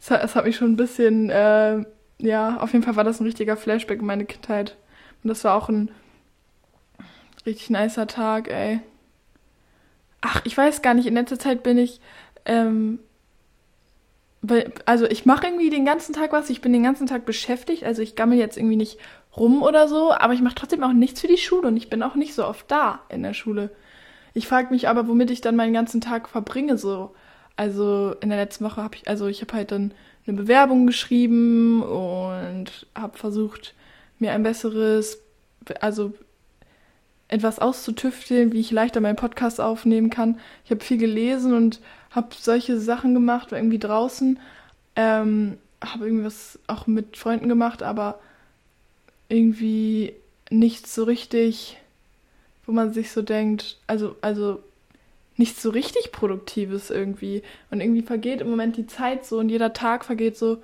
es 0.00 0.10
hat, 0.10 0.22
es 0.24 0.34
hat 0.34 0.44
mich 0.44 0.56
schon 0.56 0.72
ein 0.72 0.76
bisschen, 0.76 1.30
äh, 1.30 1.84
ja, 2.18 2.56
auf 2.58 2.72
jeden 2.72 2.84
Fall 2.84 2.96
war 2.96 3.04
das 3.04 3.20
ein 3.20 3.26
richtiger 3.26 3.56
Flashback 3.56 4.00
in 4.00 4.06
meine 4.06 4.24
Kindheit. 4.24 4.76
Und 5.22 5.28
das 5.28 5.44
war 5.44 5.54
auch 5.54 5.68
ein 5.68 5.90
richtig 7.46 7.70
nicer 7.70 8.06
Tag, 8.06 8.48
ey. 8.48 8.80
Ach, 10.20 10.40
ich 10.44 10.56
weiß 10.56 10.82
gar 10.82 10.94
nicht, 10.94 11.06
in 11.06 11.14
letzter 11.14 11.38
Zeit 11.38 11.62
bin 11.62 11.78
ich, 11.78 12.00
ähm, 12.44 12.98
also 14.84 15.06
ich 15.06 15.26
mache 15.26 15.46
irgendwie 15.46 15.70
den 15.70 15.84
ganzen 15.84 16.12
Tag 16.12 16.32
was, 16.32 16.50
ich 16.50 16.60
bin 16.60 16.72
den 16.72 16.82
ganzen 16.82 17.06
Tag 17.06 17.24
beschäftigt, 17.24 17.84
also 17.84 18.02
ich 18.02 18.16
gammel 18.16 18.38
jetzt 18.38 18.56
irgendwie 18.56 18.76
nicht 18.76 18.98
rum 19.36 19.62
oder 19.62 19.88
so, 19.88 20.12
aber 20.12 20.32
ich 20.32 20.42
mache 20.42 20.54
trotzdem 20.54 20.82
auch 20.82 20.92
nichts 20.92 21.20
für 21.20 21.28
die 21.28 21.38
Schule 21.38 21.68
und 21.68 21.76
ich 21.76 21.90
bin 21.90 22.02
auch 22.02 22.14
nicht 22.14 22.34
so 22.34 22.44
oft 22.44 22.70
da 22.70 23.00
in 23.08 23.22
der 23.22 23.34
Schule. 23.34 23.70
Ich 24.34 24.46
frage 24.46 24.70
mich 24.70 24.88
aber, 24.88 25.08
womit 25.08 25.30
ich 25.30 25.40
dann 25.40 25.56
meinen 25.56 25.72
ganzen 25.72 26.00
Tag 26.00 26.28
verbringe 26.28 26.78
so. 26.78 27.14
Also 27.58 28.14
in 28.20 28.28
der 28.28 28.38
letzten 28.38 28.64
Woche 28.64 28.80
habe 28.80 28.94
ich, 28.94 29.08
also 29.08 29.26
ich 29.26 29.40
habe 29.40 29.52
halt 29.52 29.72
dann 29.72 29.90
eine 30.24 30.36
Bewerbung 30.36 30.86
geschrieben 30.86 31.82
und 31.82 32.86
habe 32.94 33.18
versucht, 33.18 33.74
mir 34.20 34.30
ein 34.30 34.44
besseres, 34.44 35.18
also 35.80 36.14
etwas 37.26 37.58
auszutüfteln, 37.58 38.52
wie 38.52 38.60
ich 38.60 38.70
leichter 38.70 39.00
meinen 39.00 39.16
Podcast 39.16 39.60
aufnehmen 39.60 40.08
kann. 40.08 40.38
Ich 40.64 40.70
habe 40.70 40.84
viel 40.84 40.98
gelesen 40.98 41.52
und 41.52 41.80
habe 42.12 42.28
solche 42.38 42.78
Sachen 42.78 43.12
gemacht, 43.12 43.50
war 43.50 43.58
irgendwie 43.58 43.80
draußen, 43.80 44.38
ähm, 44.94 45.58
habe 45.84 46.04
irgendwas 46.04 46.60
auch 46.68 46.86
mit 46.86 47.16
Freunden 47.16 47.48
gemacht, 47.48 47.82
aber 47.82 48.20
irgendwie 49.28 50.12
nicht 50.48 50.86
so 50.86 51.02
richtig, 51.02 51.76
wo 52.66 52.70
man 52.70 52.92
sich 52.92 53.10
so 53.10 53.20
denkt, 53.20 53.78
also, 53.88 54.14
also 54.20 54.62
nicht 55.38 55.60
so 55.60 55.70
richtig 55.70 56.12
Produktives 56.12 56.90
irgendwie. 56.90 57.42
Und 57.70 57.80
irgendwie 57.80 58.02
vergeht 58.02 58.40
im 58.40 58.50
Moment 58.50 58.76
die 58.76 58.86
Zeit 58.86 59.24
so 59.24 59.38
und 59.38 59.48
jeder 59.48 59.72
Tag 59.72 60.04
vergeht 60.04 60.36
so, 60.36 60.58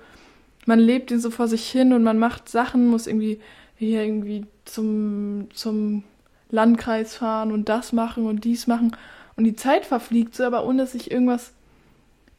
man 0.65 0.79
lebt 0.79 1.11
ihn 1.11 1.19
so 1.19 1.31
vor 1.31 1.47
sich 1.47 1.69
hin 1.69 1.93
und 1.93 2.03
man 2.03 2.19
macht 2.19 2.49
Sachen, 2.49 2.87
muss 2.87 3.07
irgendwie 3.07 3.39
hier 3.77 4.03
irgendwie 4.03 4.45
zum, 4.65 5.47
zum 5.53 6.03
Landkreis 6.49 7.15
fahren 7.15 7.51
und 7.51 7.69
das 7.69 7.93
machen 7.93 8.25
und 8.25 8.43
dies 8.43 8.67
machen. 8.67 8.95
Und 9.35 9.43
die 9.43 9.55
Zeit 9.55 9.85
verfliegt 9.85 10.35
so, 10.35 10.43
aber 10.43 10.65
ohne 10.65 10.83
dass 10.83 10.95
ich 10.95 11.11
irgendwas, 11.11 11.51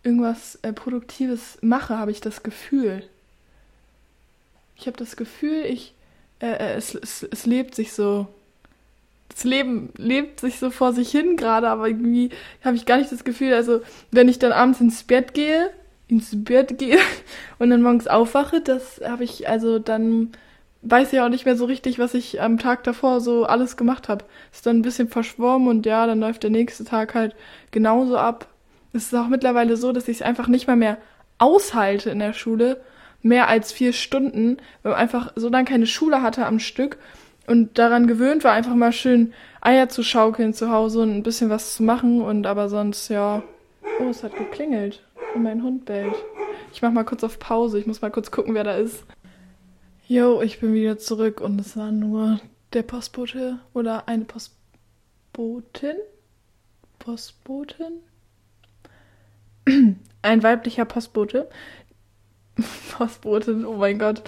irgendwas 0.03 0.59
äh, 0.63 0.73
Produktives 0.73 1.59
mache, 1.63 1.99
habe 1.99 2.11
ich 2.11 2.21
das 2.21 2.43
Gefühl. 2.43 3.03
Ich 4.77 4.87
habe 4.87 4.97
das 4.97 5.17
Gefühl, 5.17 5.65
ich, 5.65 5.95
äh, 6.41 6.53
äh, 6.53 6.75
es, 6.75 6.95
es, 6.95 7.23
es 7.23 7.47
lebt 7.47 7.75
sich 7.75 7.93
so. 7.93 8.27
Das 9.29 9.45
Leben 9.45 9.91
lebt 9.97 10.41
sich 10.41 10.59
so 10.59 10.71
vor 10.71 10.93
sich 10.93 11.11
hin 11.11 11.37
gerade, 11.37 11.69
aber 11.69 11.89
irgendwie 11.89 12.31
habe 12.65 12.77
ich 12.77 12.87
gar 12.87 12.97
nicht 12.97 13.13
das 13.13 13.25
Gefühl, 13.25 13.53
also 13.55 13.81
wenn 14.11 14.29
ich 14.29 14.39
dann 14.39 14.53
abends 14.53 14.81
ins 14.81 15.03
Bett 15.03 15.35
gehe, 15.35 15.71
ins 16.09 16.31
Bett 16.33 16.79
gehe 16.79 16.99
und 17.59 17.71
dann 17.71 17.83
morgens 17.83 18.07
aufwache, 18.07 18.61
das 18.61 19.01
habe 19.05 19.25
ich, 19.25 19.49
also 19.49 19.79
dann 19.79 20.33
weiß 20.83 21.13
ja 21.13 21.25
auch 21.25 21.31
nicht 21.31 21.45
mehr 21.45 21.57
so 21.57 21.65
richtig, 21.65 21.99
was 21.99 22.15
ich 22.15 22.41
am 22.41 22.59
Tag 22.59 22.85
davor 22.85 23.21
so 23.21 23.45
alles 23.45 23.77
gemacht 23.77 24.09
habe. 24.09 24.25
Ist 24.53 24.67
dann 24.67 24.79
ein 24.79 24.83
bisschen 24.83 25.09
verschwommen 25.09 25.69
und 25.69 25.87
ja, 25.87 26.07
dann 26.07 26.21
läuft 26.21 26.45
der 26.45 26.51
nächste 26.51 26.85
Tag 26.85 27.15
halt 27.15 27.35
genauso 27.73 28.17
ab. 28.17 28.47
Es 28.93 29.05
ist 29.05 29.15
auch 29.15 29.29
mittlerweile 29.29 29.77
so, 29.77 29.93
dass 29.93 30.09
ich 30.09 30.19
es 30.19 30.23
einfach 30.23 30.47
nicht 30.47 30.67
mal 30.69 30.77
mehr 30.77 30.99
aushalte 31.39 32.11
in 32.11 32.21
der 32.21 32.33
Schule, 32.33 32.81
mehr 33.23 33.49
als 33.49 33.73
vier 33.73 33.93
Stunden, 33.93 34.59
weil 34.83 34.93
man 34.93 35.01
einfach 35.01 35.33
so 35.35 35.49
lange 35.49 35.67
keine 35.67 35.87
Schule 35.87 36.23
hatte 36.23 36.47
am 36.47 36.61
Stück 36.61 36.99
und 37.47 37.79
daran 37.79 38.07
gewöhnt 38.07 38.45
war, 38.45 38.53
einfach 38.53 38.75
mal 38.75 38.93
schön 38.93 39.33
Eier 39.61 39.89
zu 39.89 40.03
schaukeln 40.03 40.55
zu 40.55 40.71
Hause 40.71 41.01
und 41.03 41.11
ein 41.11 41.23
bisschen 41.23 41.51
was 41.51 41.75
zu 41.75 41.83
machen 41.83 42.21
und 42.21 42.47
aber 42.47 42.69
sonst, 42.69 43.09
ja. 43.09 43.43
Oh, 44.01 44.09
es 44.09 44.23
hat 44.23 44.37
geklingelt 44.37 45.03
und 45.35 45.43
mein 45.43 45.63
Hund 45.63 45.85
bellt. 45.85 46.15
Ich 46.73 46.83
mach 46.83 46.93
mal 46.93 47.05
kurz 47.05 47.25
auf 47.25 47.39
Pause, 47.39 47.79
ich 47.79 47.87
muss 47.87 48.03
mal 48.03 48.11
kurz 48.11 48.31
gucken, 48.31 48.55
wer 48.55 48.65
da 48.65 48.77
ist. 48.77 49.05
Jo, 50.07 50.41
ich 50.41 50.61
bin 50.61 50.75
wieder 50.75 50.99
zurück 50.99 51.41
und 51.41 51.61
es 51.61 51.77
war 51.77 51.91
nur 51.91 52.39
der 52.73 52.83
Postbote 52.83 53.59
oder 53.73 54.07
eine 54.09 54.25
Postbotin. 54.25 55.97
Postbotin? 56.99 58.01
Ein 60.23 60.43
weiblicher 60.43 60.85
Postbote. 60.85 61.49
Postbotin, 62.97 63.65
oh 63.65 63.77
mein 63.77 63.99
Gott. 63.99 64.23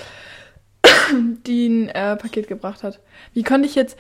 Die 1.46 1.68
ein 1.68 1.88
äh, 1.88 2.16
Paket 2.16 2.48
gebracht 2.48 2.82
hat. 2.82 3.00
Wie 3.34 3.42
konnte 3.42 3.68
ich 3.68 3.74
jetzt 3.74 3.98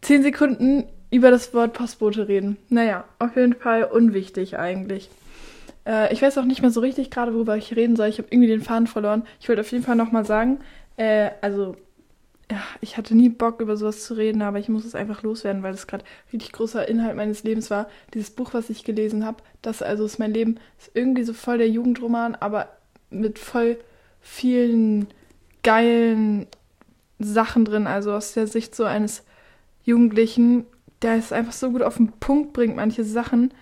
zehn 0.00 0.22
Sekunden 0.22 0.84
über 1.10 1.30
das 1.30 1.54
Wort 1.54 1.72
Postbote 1.72 2.28
reden? 2.28 2.56
Naja, 2.68 3.04
auf 3.18 3.36
jeden 3.36 3.54
Fall 3.54 3.84
unwichtig 3.84 4.58
eigentlich. 4.58 5.10
Äh, 5.86 6.12
ich 6.12 6.22
weiß 6.22 6.38
auch 6.38 6.44
nicht 6.44 6.62
mehr 6.62 6.70
so 6.70 6.80
richtig 6.80 7.10
gerade, 7.10 7.34
worüber 7.34 7.56
ich 7.56 7.74
reden 7.74 7.96
soll. 7.96 8.08
Ich 8.08 8.18
habe 8.18 8.28
irgendwie 8.30 8.48
den 8.48 8.62
Faden 8.62 8.86
verloren. 8.86 9.24
Ich 9.40 9.48
wollte 9.48 9.62
auf 9.62 9.72
jeden 9.72 9.84
Fall 9.84 9.96
nochmal 9.96 10.24
sagen, 10.24 10.58
äh, 10.96 11.30
also, 11.40 11.76
ja, 12.50 12.62
ich 12.80 12.96
hatte 12.96 13.16
nie 13.16 13.28
Bock, 13.28 13.60
über 13.60 13.76
sowas 13.76 14.04
zu 14.04 14.14
reden, 14.14 14.42
aber 14.42 14.58
ich 14.58 14.68
muss 14.68 14.84
es 14.84 14.94
einfach 14.94 15.22
loswerden, 15.22 15.62
weil 15.62 15.74
es 15.74 15.86
gerade 15.86 16.04
richtig 16.32 16.52
großer 16.52 16.88
Inhalt 16.88 17.16
meines 17.16 17.42
Lebens 17.42 17.70
war. 17.70 17.88
Dieses 18.14 18.30
Buch, 18.30 18.54
was 18.54 18.70
ich 18.70 18.84
gelesen 18.84 19.24
habe, 19.24 19.42
das 19.62 19.82
also 19.82 20.04
ist 20.04 20.18
mein 20.18 20.32
Leben, 20.32 20.58
ist 20.78 20.90
irgendwie 20.94 21.24
so 21.24 21.32
voll 21.32 21.58
der 21.58 21.68
Jugendroman, 21.68 22.34
aber 22.34 22.68
mit 23.10 23.38
voll 23.38 23.78
vielen 24.20 25.08
geilen 25.62 26.46
Sachen 27.18 27.64
drin, 27.64 27.86
also 27.86 28.12
aus 28.12 28.32
der 28.32 28.46
Sicht 28.46 28.74
so 28.74 28.84
eines 28.84 29.24
Jugendlichen, 29.84 30.66
der 31.02 31.14
es 31.14 31.32
einfach 31.32 31.52
so 31.52 31.70
gut 31.70 31.82
auf 31.82 31.96
den 31.96 32.12
Punkt 32.12 32.52
bringt, 32.52 32.76
manche 32.76 33.04
Sachen 33.04 33.52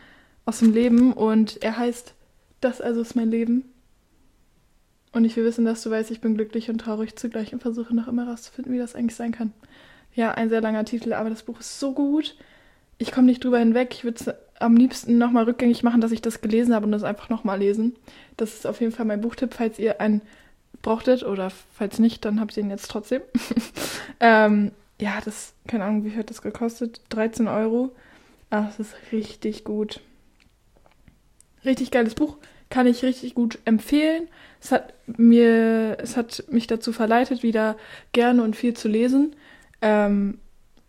aus 0.44 0.58
dem 0.60 0.72
Leben 0.72 1.12
und 1.12 1.62
er 1.62 1.76
heißt 1.76 2.14
Das 2.60 2.80
also 2.80 3.00
ist 3.00 3.16
mein 3.16 3.30
Leben 3.30 3.64
und 5.16 5.24
ich 5.24 5.34
will 5.34 5.46
wissen, 5.46 5.64
dass 5.64 5.82
du 5.82 5.90
weißt, 5.90 6.10
ich 6.10 6.20
bin 6.20 6.34
glücklich 6.34 6.68
und 6.68 6.76
traurig 6.76 7.16
zugleich 7.16 7.54
und 7.54 7.62
versuche 7.62 7.94
noch 7.94 8.06
immer 8.06 8.28
rauszufinden, 8.28 8.74
wie 8.74 8.78
das 8.78 8.94
eigentlich 8.94 9.16
sein 9.16 9.32
kann. 9.32 9.54
Ja, 10.14 10.32
ein 10.32 10.50
sehr 10.50 10.60
langer 10.60 10.84
Titel, 10.84 11.14
aber 11.14 11.30
das 11.30 11.42
Buch 11.42 11.60
ist 11.60 11.80
so 11.80 11.94
gut. 11.94 12.36
Ich 12.98 13.12
komme 13.12 13.26
nicht 13.26 13.42
drüber 13.42 13.58
hinweg. 13.58 13.94
Ich 13.94 14.04
würde 14.04 14.18
es 14.20 14.34
am 14.60 14.76
liebsten 14.76 15.16
nochmal 15.16 15.44
rückgängig 15.44 15.82
machen, 15.82 16.02
dass 16.02 16.12
ich 16.12 16.20
das 16.20 16.42
gelesen 16.42 16.74
habe 16.74 16.84
und 16.84 16.92
das 16.92 17.02
einfach 17.02 17.30
nochmal 17.30 17.58
lesen. 17.58 17.94
Das 18.36 18.52
ist 18.52 18.66
auf 18.66 18.82
jeden 18.82 18.92
Fall 18.92 19.06
mein 19.06 19.22
Buchtipp, 19.22 19.54
falls 19.54 19.78
ihr 19.78 20.02
einen 20.02 20.20
brauchtet 20.86 21.24
oder 21.24 21.50
falls 21.50 21.98
nicht, 21.98 22.24
dann 22.24 22.40
habt 22.40 22.56
ihr 22.56 22.62
ihn 22.62 22.70
jetzt 22.70 22.90
trotzdem. 22.90 23.20
ähm, 24.20 24.70
ja, 25.00 25.18
das, 25.24 25.52
keine 25.66 25.84
Ahnung, 25.84 26.04
wie 26.04 26.10
viel 26.10 26.20
hat 26.20 26.30
das 26.30 26.42
gekostet? 26.42 27.00
13 27.08 27.48
Euro. 27.48 27.90
Ach, 28.50 28.68
das 28.68 28.78
ist 28.78 28.94
richtig 29.12 29.64
gut. 29.64 30.00
Richtig 31.64 31.90
geiles 31.90 32.14
Buch 32.14 32.36
kann 32.70 32.86
ich 32.86 33.02
richtig 33.02 33.34
gut 33.34 33.58
empfehlen. 33.64 34.28
Es 34.60 34.70
hat 34.70 34.94
mir, 35.06 35.98
es 36.00 36.16
hat 36.16 36.44
mich 36.50 36.68
dazu 36.68 36.92
verleitet, 36.92 37.42
wieder 37.42 37.76
gerne 38.12 38.42
und 38.42 38.54
viel 38.54 38.74
zu 38.74 38.88
lesen. 38.88 39.34
Ähm, 39.82 40.38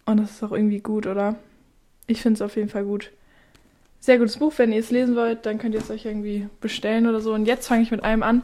und 0.06 0.18
das 0.18 0.32
ist 0.32 0.44
auch 0.44 0.52
irgendwie 0.52 0.80
gut, 0.80 1.08
oder? 1.08 1.36
Ich 2.06 2.22
finde 2.22 2.36
es 2.36 2.42
auf 2.42 2.56
jeden 2.56 2.70
Fall 2.70 2.86
gut. 2.86 3.12
Sehr 4.00 4.20
gutes 4.20 4.38
Buch. 4.38 4.54
Wenn 4.58 4.72
ihr 4.72 4.80
es 4.80 4.92
lesen 4.92 5.16
wollt, 5.16 5.46
dann 5.48 5.58
könnt 5.58 5.74
ihr 5.74 5.82
es 5.82 5.90
euch 5.90 6.06
irgendwie 6.06 6.48
bestellen 6.62 7.08
oder 7.08 7.20
so. 7.20 7.34
Und 7.34 7.46
jetzt 7.46 7.68
fange 7.68 7.82
ich 7.82 7.92
mit 7.92 8.04
einem 8.04 8.22
an, 8.22 8.44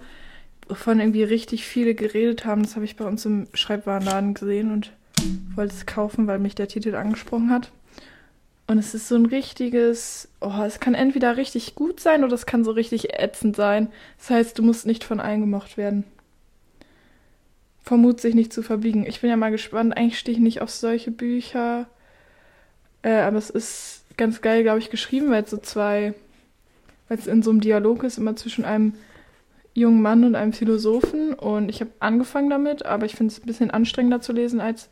wovon 0.67 0.99
irgendwie 0.99 1.23
richtig 1.23 1.65
viele 1.65 1.95
geredet 1.95 2.45
haben. 2.45 2.63
Das 2.63 2.75
habe 2.75 2.85
ich 2.85 2.95
bei 2.95 3.05
uns 3.05 3.25
im 3.25 3.47
Schreibwarenladen 3.53 4.33
gesehen 4.33 4.71
und 4.71 4.91
wollte 5.55 5.73
es 5.73 5.85
kaufen, 5.85 6.27
weil 6.27 6.39
mich 6.39 6.55
der 6.55 6.67
Titel 6.67 6.95
angesprochen 6.95 7.49
hat. 7.49 7.71
Und 8.65 8.77
es 8.77 8.93
ist 8.93 9.07
so 9.07 9.15
ein 9.15 9.25
richtiges, 9.25 10.29
oh, 10.39 10.63
es 10.65 10.79
kann 10.79 10.95
entweder 10.95 11.35
richtig 11.35 11.75
gut 11.75 11.99
sein 11.99 12.23
oder 12.23 12.33
es 12.33 12.45
kann 12.45 12.63
so 12.63 12.71
richtig 12.71 13.13
ätzend 13.19 13.55
sein. 13.55 13.89
Das 14.17 14.29
heißt, 14.29 14.57
du 14.57 14.63
musst 14.63 14.85
nicht 14.85 15.03
von 15.03 15.19
allen 15.19 15.41
gemocht 15.41 15.77
werden. 15.77 16.05
Vermut 17.83 18.21
sich 18.21 18.33
nicht 18.33 18.53
zu 18.53 18.63
verbiegen. 18.63 19.05
Ich 19.05 19.19
bin 19.19 19.29
ja 19.29 19.35
mal 19.35 19.51
gespannt. 19.51 19.97
Eigentlich 19.97 20.17
stehe 20.17 20.37
ich 20.37 20.41
nicht 20.41 20.61
auf 20.61 20.69
solche 20.69 21.11
Bücher. 21.11 21.87
Äh, 23.01 23.19
aber 23.19 23.37
es 23.37 23.49
ist 23.49 24.05
ganz 24.15 24.41
geil, 24.41 24.63
glaube 24.63 24.79
ich, 24.79 24.89
geschrieben, 24.89 25.29
weil 25.29 25.43
es 25.43 25.49
so 25.49 25.57
zwei, 25.57 26.13
weil 27.09 27.17
es 27.17 27.27
in 27.27 27.43
so 27.43 27.51
einem 27.51 27.59
Dialog 27.59 28.03
ist, 28.03 28.17
immer 28.17 28.37
zwischen 28.37 28.63
einem 28.63 28.93
jungen 29.73 30.01
Mann 30.01 30.23
und 30.23 30.35
einem 30.35 30.53
Philosophen. 30.53 31.33
Und 31.33 31.69
ich 31.69 31.81
habe 31.81 31.91
angefangen 31.99 32.49
damit, 32.49 32.85
aber 32.85 33.05
ich 33.05 33.15
finde 33.15 33.31
es 33.31 33.39
ein 33.39 33.45
bisschen 33.45 33.71
anstrengender 33.71 34.21
zu 34.21 34.33
lesen 34.33 34.61
als, 34.61 34.89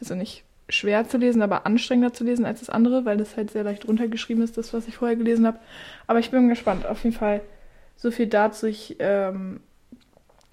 also 0.00 0.14
nicht 0.14 0.44
schwer 0.68 1.06
zu 1.08 1.18
lesen, 1.18 1.42
aber 1.42 1.66
anstrengender 1.66 2.12
zu 2.12 2.24
lesen 2.24 2.46
als 2.46 2.60
das 2.60 2.70
andere, 2.70 3.04
weil 3.04 3.16
das 3.16 3.36
halt 3.36 3.50
sehr 3.50 3.64
leicht 3.64 3.86
runtergeschrieben 3.86 4.42
ist, 4.42 4.56
das, 4.56 4.72
was 4.72 4.88
ich 4.88 4.96
vorher 4.96 5.16
gelesen 5.16 5.46
habe. 5.46 5.58
Aber 6.06 6.18
ich 6.18 6.30
bin 6.30 6.48
gespannt. 6.48 6.86
Auf 6.86 7.04
jeden 7.04 7.16
Fall 7.16 7.42
so 7.96 8.10
viel 8.10 8.26
dazu. 8.26 8.66
Ich 8.66 8.96
ähm, 8.98 9.60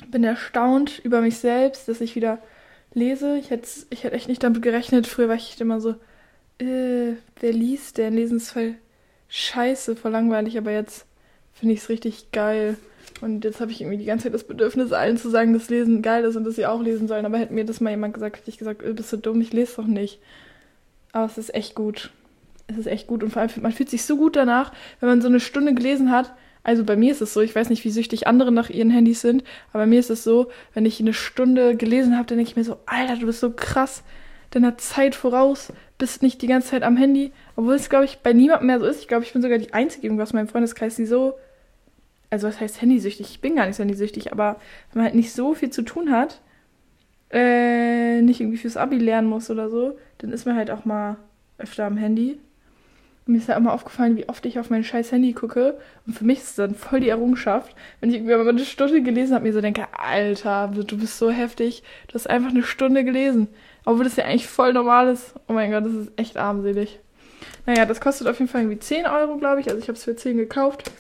bin 0.07 0.23
erstaunt 0.23 0.99
über 0.99 1.21
mich 1.21 1.37
selbst, 1.37 1.87
dass 1.87 2.01
ich 2.01 2.15
wieder 2.15 2.39
lese. 2.93 3.37
Ich 3.37 3.49
hätte 3.49 3.67
ich 3.89 4.03
hätt 4.03 4.13
echt 4.13 4.27
nicht 4.27 4.43
damit 4.43 4.61
gerechnet. 4.61 5.07
Früher 5.07 5.29
war 5.29 5.35
ich 5.35 5.59
immer 5.61 5.79
so, 5.79 5.91
äh, 6.59 7.13
wer 7.39 7.53
liest 7.53 7.97
denn? 7.97 8.15
Lesen 8.15 8.37
ist 8.37 8.51
voll 8.51 8.75
scheiße, 9.29 9.95
voll 9.95 10.11
langweilig, 10.11 10.57
aber 10.57 10.71
jetzt 10.71 11.05
finde 11.53 11.73
ich 11.73 11.81
es 11.81 11.89
richtig 11.89 12.31
geil. 12.31 12.77
Und 13.19 13.43
jetzt 13.43 13.61
habe 13.61 13.71
ich 13.71 13.81
irgendwie 13.81 13.97
die 13.97 14.05
ganze 14.05 14.23
Zeit 14.23 14.33
das 14.33 14.45
Bedürfnis, 14.45 14.91
allen 14.91 15.17
zu 15.17 15.29
sagen, 15.29 15.53
dass 15.53 15.69
Lesen 15.69 16.01
geil 16.01 16.23
ist 16.23 16.35
und 16.35 16.43
dass 16.43 16.55
sie 16.55 16.65
auch 16.65 16.81
lesen 16.81 17.07
sollen. 17.07 17.25
Aber 17.25 17.37
hätte 17.37 17.53
mir 17.53 17.65
das 17.65 17.81
mal 17.81 17.91
jemand 17.91 18.13
gesagt, 18.13 18.37
hätte 18.37 18.49
ich 18.49 18.57
gesagt, 18.57 18.83
äh, 18.83 18.93
bist 18.93 19.11
du 19.13 19.17
dumm, 19.17 19.41
ich 19.41 19.53
lese 19.53 19.75
doch 19.77 19.85
nicht. 19.85 20.19
Aber 21.11 21.25
es 21.25 21.37
ist 21.37 21.53
echt 21.53 21.75
gut. 21.75 22.11
Es 22.67 22.77
ist 22.77 22.87
echt 22.87 23.07
gut. 23.07 23.23
Und 23.23 23.31
vor 23.31 23.41
allem, 23.41 23.51
man 23.61 23.73
fühlt 23.73 23.89
sich 23.89 24.05
so 24.05 24.17
gut 24.17 24.35
danach, 24.35 24.71
wenn 24.99 25.09
man 25.09 25.21
so 25.21 25.27
eine 25.27 25.39
Stunde 25.39 25.73
gelesen 25.73 26.11
hat. 26.11 26.33
also 26.63 26.83
bei 26.83 26.95
mir 26.95 27.11
ist 27.11 27.21
es 27.21 27.33
so, 27.33 27.41
ich 27.41 27.55
weiß 27.55 27.69
nicht, 27.69 27.83
wie 27.83 27.89
süchtig 27.89 28.27
andere 28.27 28.51
nach 28.51 28.69
ihren 28.69 28.91
Handys 28.91 29.21
sind, 29.21 29.43
aber 29.73 29.83
bei 29.83 29.87
mir 29.87 29.99
ist 29.99 30.11
es 30.11 30.23
so, 30.23 30.51
wenn 30.73 30.85
ich 30.85 30.99
eine 30.99 31.13
Stunde 31.13 31.75
gelesen 31.75 32.15
habe, 32.15 32.27
dann 32.27 32.37
denke 32.37 32.51
ich 32.51 32.55
mir 32.55 32.63
so, 32.63 32.77
Alter, 32.85 33.17
du 33.17 33.25
bist 33.25 33.39
so 33.39 33.51
krass, 33.51 34.03
deiner 34.51 34.77
Zeit 34.77 35.15
voraus, 35.15 35.73
bist 35.97 36.21
nicht 36.21 36.41
die 36.41 36.47
ganze 36.47 36.69
Zeit 36.69 36.83
am 36.83 36.97
Handy. 36.97 37.31
Obwohl 37.55 37.75
es, 37.75 37.89
glaube 37.89 38.05
ich, 38.05 38.19
bei 38.19 38.33
niemandem 38.33 38.67
mehr 38.67 38.79
so 38.79 38.85
ist. 38.85 39.01
Ich 39.01 39.07
glaube, 39.07 39.23
ich 39.23 39.33
bin 39.33 39.41
sogar 39.41 39.57
die 39.57 39.73
Einzige 39.73 40.07
irgendwas 40.07 40.31
in 40.31 40.37
meinem 40.37 40.47
Freundeskreis, 40.47 40.95
die 40.95 41.05
so, 41.05 41.35
also 42.31 42.47
was 42.47 42.59
heißt 42.59 42.81
handysüchtig? 42.81 43.29
Ich 43.29 43.41
bin 43.41 43.55
gar 43.55 43.67
nicht 43.67 43.75
so 43.75 43.83
handysüchtig, 43.83 44.31
aber 44.31 44.59
wenn 44.91 45.01
man 45.01 45.05
halt 45.05 45.15
nicht 45.15 45.33
so 45.33 45.53
viel 45.53 45.69
zu 45.69 45.83
tun 45.83 46.11
hat, 46.11 46.41
äh, 47.29 48.21
nicht 48.21 48.41
irgendwie 48.41 48.57
fürs 48.57 48.77
Abi 48.77 48.97
lernen 48.97 49.27
muss 49.27 49.51
oder 49.51 49.69
so, 49.69 49.97
dann 50.17 50.31
ist 50.31 50.45
man 50.45 50.55
halt 50.55 50.71
auch 50.71 50.85
mal 50.85 51.17
öfter 51.57 51.85
am 51.85 51.97
Handy. 51.97 52.39
Mir 53.25 53.37
ist 53.37 53.47
ja 53.47 53.55
immer 53.55 53.73
aufgefallen, 53.73 54.17
wie 54.17 54.27
oft 54.27 54.45
ich 54.45 54.59
auf 54.59 54.69
mein 54.69 54.83
scheiß 54.83 55.11
Handy 55.11 55.33
gucke. 55.33 55.77
Und 56.07 56.13
für 56.13 56.25
mich 56.25 56.39
ist 56.39 56.49
es 56.49 56.55
dann 56.55 56.73
voll 56.73 57.01
die 57.01 57.09
Errungenschaft, 57.09 57.75
wenn 57.99 58.09
ich 58.09 58.15
irgendwie 58.15 58.35
mal 58.35 58.47
eine 58.47 58.65
Stunde 58.65 59.03
gelesen 59.03 59.35
habe, 59.35 59.45
mir 59.45 59.53
so 59.53 59.61
denke, 59.61 59.87
Alter, 59.97 60.67
du 60.67 60.97
bist 60.97 61.17
so 61.17 61.29
heftig, 61.29 61.83
du 62.07 62.15
hast 62.15 62.29
einfach 62.29 62.49
eine 62.49 62.63
Stunde 62.63 63.03
gelesen. 63.03 63.47
Obwohl 63.85 64.03
das 64.03 64.15
ja 64.15 64.25
eigentlich 64.25 64.47
voll 64.47 64.73
normal 64.73 65.09
ist. 65.09 65.35
Oh 65.47 65.53
mein 65.53 65.71
Gott, 65.71 65.85
das 65.85 65.93
ist 65.93 66.11
echt 66.17 66.37
armselig. 66.37 66.99
Naja, 67.65 67.85
das 67.85 68.01
kostet 68.01 68.27
auf 68.27 68.39
jeden 68.39 68.49
Fall 68.49 68.61
irgendwie 68.61 68.79
10 68.79 69.05
Euro, 69.05 69.37
glaube 69.37 69.61
ich. 69.61 69.67
Also 69.69 69.79
ich 69.79 69.87
habe 69.87 69.97
es 69.97 70.03
für 70.03 70.15
10 70.15 70.37
gekauft. 70.37 70.91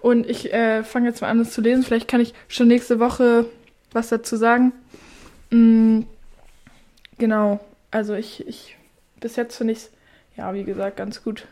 Und 0.00 0.28
ich 0.28 0.52
äh, 0.52 0.82
fange 0.82 1.08
jetzt 1.08 1.20
mal 1.20 1.28
an, 1.28 1.38
das 1.38 1.52
zu 1.52 1.60
lesen. 1.60 1.82
Vielleicht 1.82 2.08
kann 2.08 2.20
ich 2.20 2.34
schon 2.48 2.68
nächste 2.68 2.98
Woche 2.98 3.46
was 3.92 4.08
dazu 4.08 4.36
sagen. 4.36 4.72
Mhm, 5.50 6.06
genau. 7.18 7.60
Also 7.90 8.14
ich, 8.14 8.46
ich 8.46 8.76
bis 9.20 9.36
jetzt 9.36 9.56
finde 9.56 9.72
ich 9.72 9.78
es, 9.78 9.90
ja, 10.36 10.52
wie 10.54 10.64
gesagt, 10.64 10.96
ganz 10.96 11.22
gut. 11.22 11.46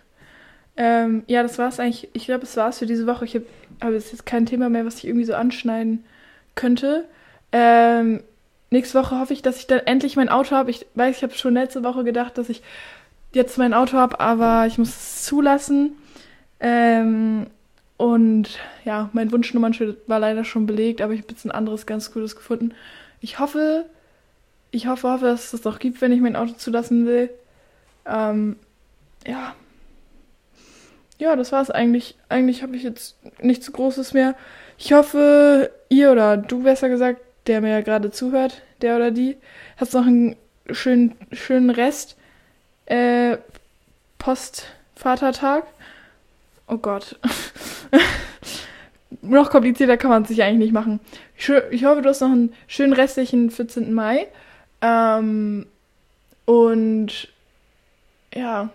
Ähm, 0.76 1.24
ja, 1.26 1.42
das 1.42 1.58
war 1.58 1.68
es 1.68 1.80
eigentlich. 1.80 2.08
Ich 2.12 2.24
glaube, 2.24 2.44
es 2.44 2.56
war 2.56 2.68
es 2.68 2.78
für 2.78 2.86
diese 2.86 3.06
Woche. 3.06 3.24
Ich 3.24 3.34
habe 3.34 3.46
hab 3.80 3.92
jetzt 3.92 4.26
kein 4.26 4.46
Thema 4.46 4.68
mehr, 4.68 4.86
was 4.86 4.96
ich 4.96 5.06
irgendwie 5.06 5.26
so 5.26 5.34
anschneiden 5.34 6.04
könnte. 6.54 7.04
Ähm, 7.52 8.22
nächste 8.70 8.98
Woche 8.98 9.18
hoffe 9.18 9.32
ich, 9.32 9.42
dass 9.42 9.58
ich 9.58 9.66
dann 9.66 9.80
endlich 9.80 10.16
mein 10.16 10.28
Auto 10.28 10.52
habe. 10.52 10.70
Ich 10.70 10.86
weiß, 10.94 11.16
ich 11.16 11.22
habe 11.22 11.34
schon 11.34 11.54
letzte 11.54 11.84
Woche 11.84 12.04
gedacht, 12.04 12.38
dass 12.38 12.48
ich 12.48 12.62
jetzt 13.32 13.58
mein 13.58 13.74
Auto 13.74 13.96
habe, 13.96 14.20
aber 14.20 14.66
ich 14.66 14.78
muss 14.78 14.88
es 14.88 15.24
zulassen. 15.24 15.92
Ähm, 16.60 17.46
und 18.00 18.58
ja, 18.86 19.10
mein 19.12 19.30
Wunschnummernschild 19.30 19.98
war 20.06 20.18
leider 20.18 20.46
schon 20.46 20.64
belegt, 20.64 21.02
aber 21.02 21.12
ich 21.12 21.20
habe 21.20 21.32
jetzt 21.32 21.44
ein 21.44 21.50
anderes 21.50 21.84
ganz 21.84 22.10
gutes 22.10 22.34
gefunden. 22.34 22.72
Ich 23.20 23.38
hoffe, 23.38 23.84
ich 24.70 24.86
hoffe, 24.86 25.12
hoffe, 25.12 25.26
dass 25.26 25.44
es 25.44 25.50
das 25.50 25.66
auch 25.66 25.78
gibt, 25.78 26.00
wenn 26.00 26.10
ich 26.10 26.22
mein 26.22 26.34
Auto 26.34 26.54
zulassen 26.54 27.04
will. 27.04 27.28
Ähm, 28.06 28.56
ja. 29.26 29.54
Ja, 31.18 31.36
das 31.36 31.52
war's 31.52 31.70
eigentlich. 31.70 32.16
Eigentlich 32.30 32.62
habe 32.62 32.74
ich 32.74 32.84
jetzt 32.84 33.16
nichts 33.42 33.70
Großes 33.70 34.14
mehr. 34.14 34.34
Ich 34.78 34.94
hoffe, 34.94 35.70
ihr 35.90 36.10
oder 36.10 36.38
du 36.38 36.62
besser 36.62 36.88
gesagt, 36.88 37.20
der 37.48 37.60
mir 37.60 37.82
gerade 37.82 38.10
zuhört, 38.10 38.62
der 38.80 38.96
oder 38.96 39.10
die, 39.10 39.36
hast 39.76 39.92
noch 39.92 40.06
einen 40.06 40.36
schönen, 40.70 41.16
schönen 41.32 41.68
Rest. 41.68 42.16
Äh, 42.86 43.36
Postvatertag. 44.16 45.64
Oh 46.66 46.78
Gott. 46.78 47.18
noch 49.22 49.50
komplizierter 49.50 49.96
kann 49.96 50.10
man 50.10 50.22
es 50.22 50.28
sich 50.28 50.42
eigentlich 50.42 50.66
nicht 50.66 50.72
machen. 50.72 51.00
Ich, 51.36 51.84
hoffe, 51.84 52.02
du 52.02 52.08
hast 52.08 52.20
noch 52.20 52.30
einen 52.30 52.52
schönen 52.66 52.92
restlichen 52.92 53.50
14. 53.50 53.92
Mai. 53.92 54.26
Ähm, 54.82 55.66
und 56.44 57.28
ja, 58.34 58.70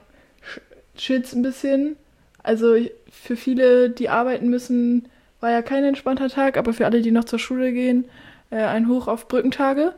chillt's 0.96 1.34
ein 1.34 1.42
bisschen. 1.42 1.96
Also 2.44 2.76
für 3.10 3.36
viele, 3.36 3.90
die 3.90 4.10
arbeiten 4.10 4.50
müssen, 4.50 5.08
war 5.40 5.52
ja 5.52 5.62
kein 5.62 5.84
entspannter 5.84 6.30
Tag, 6.30 6.58
aber 6.58 6.74
für 6.74 6.86
alle, 6.86 7.02
die 7.02 7.12
noch 7.12 7.26
zur 7.26 7.40
Schule 7.40 7.72
gehen, 7.72 8.06
äh, 8.50 8.64
ein 8.64 8.88
Hoch 8.88 9.08
auf 9.08 9.28
Brückentage. 9.28 9.94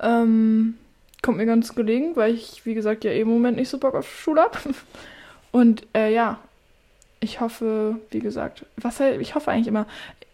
Ähm, 0.00 0.76
kommt 1.22 1.38
mir 1.38 1.46
ganz 1.46 1.74
gelegen, 1.74 2.16
weil 2.16 2.34
ich, 2.34 2.66
wie 2.66 2.74
gesagt, 2.74 3.04
ja 3.04 3.10
eh 3.10 3.20
im 3.20 3.28
Moment 3.28 3.56
nicht 3.56 3.68
so 3.68 3.78
Bock 3.78 3.94
auf 3.94 4.18
Schule 4.20 4.42
habe. 4.42 4.58
Und 5.52 5.86
äh, 5.94 6.12
ja, 6.12 6.38
ich 7.20 7.40
hoffe, 7.40 7.96
wie 8.10 8.20
gesagt, 8.20 8.64
was 8.76 9.00
ich 9.00 9.34
hoffe 9.34 9.50
eigentlich 9.50 9.68
immer, 9.68 9.86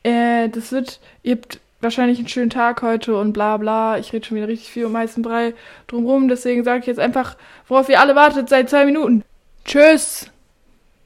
äh, 0.03 0.49
das 0.49 0.73
wird, 0.73 1.01
ihr 1.23 1.37
habt 1.37 1.61
wahrscheinlich 1.81 2.19
einen 2.19 2.29
schönen 2.29 2.51
Tag 2.51 2.83
heute 2.83 3.17
und 3.17 3.33
bla 3.33 3.57
bla. 3.57 3.99
Ich 3.99 4.13
rede 4.13 4.25
schon 4.25 4.37
wieder 4.37 4.49
richtig 4.49 4.71
viel 4.71 4.87
um 4.87 4.97
heißen 4.97 5.23
Brei 5.23 5.55
drumrum, 5.89 6.29
deswegen 6.29 6.65
sage 6.65 6.81
ich 6.81 6.87
jetzt 6.87 7.01
einfach, 7.01 7.37
worauf 7.67 7.89
ihr 7.89 8.01
alle 8.01 8.15
wartet 8.15 8.49
seit 8.49 8.71
zwei 8.71 8.85
Minuten. 8.87 9.25
Tschüss. 9.65 10.31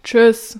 Tschüss. 0.02 0.58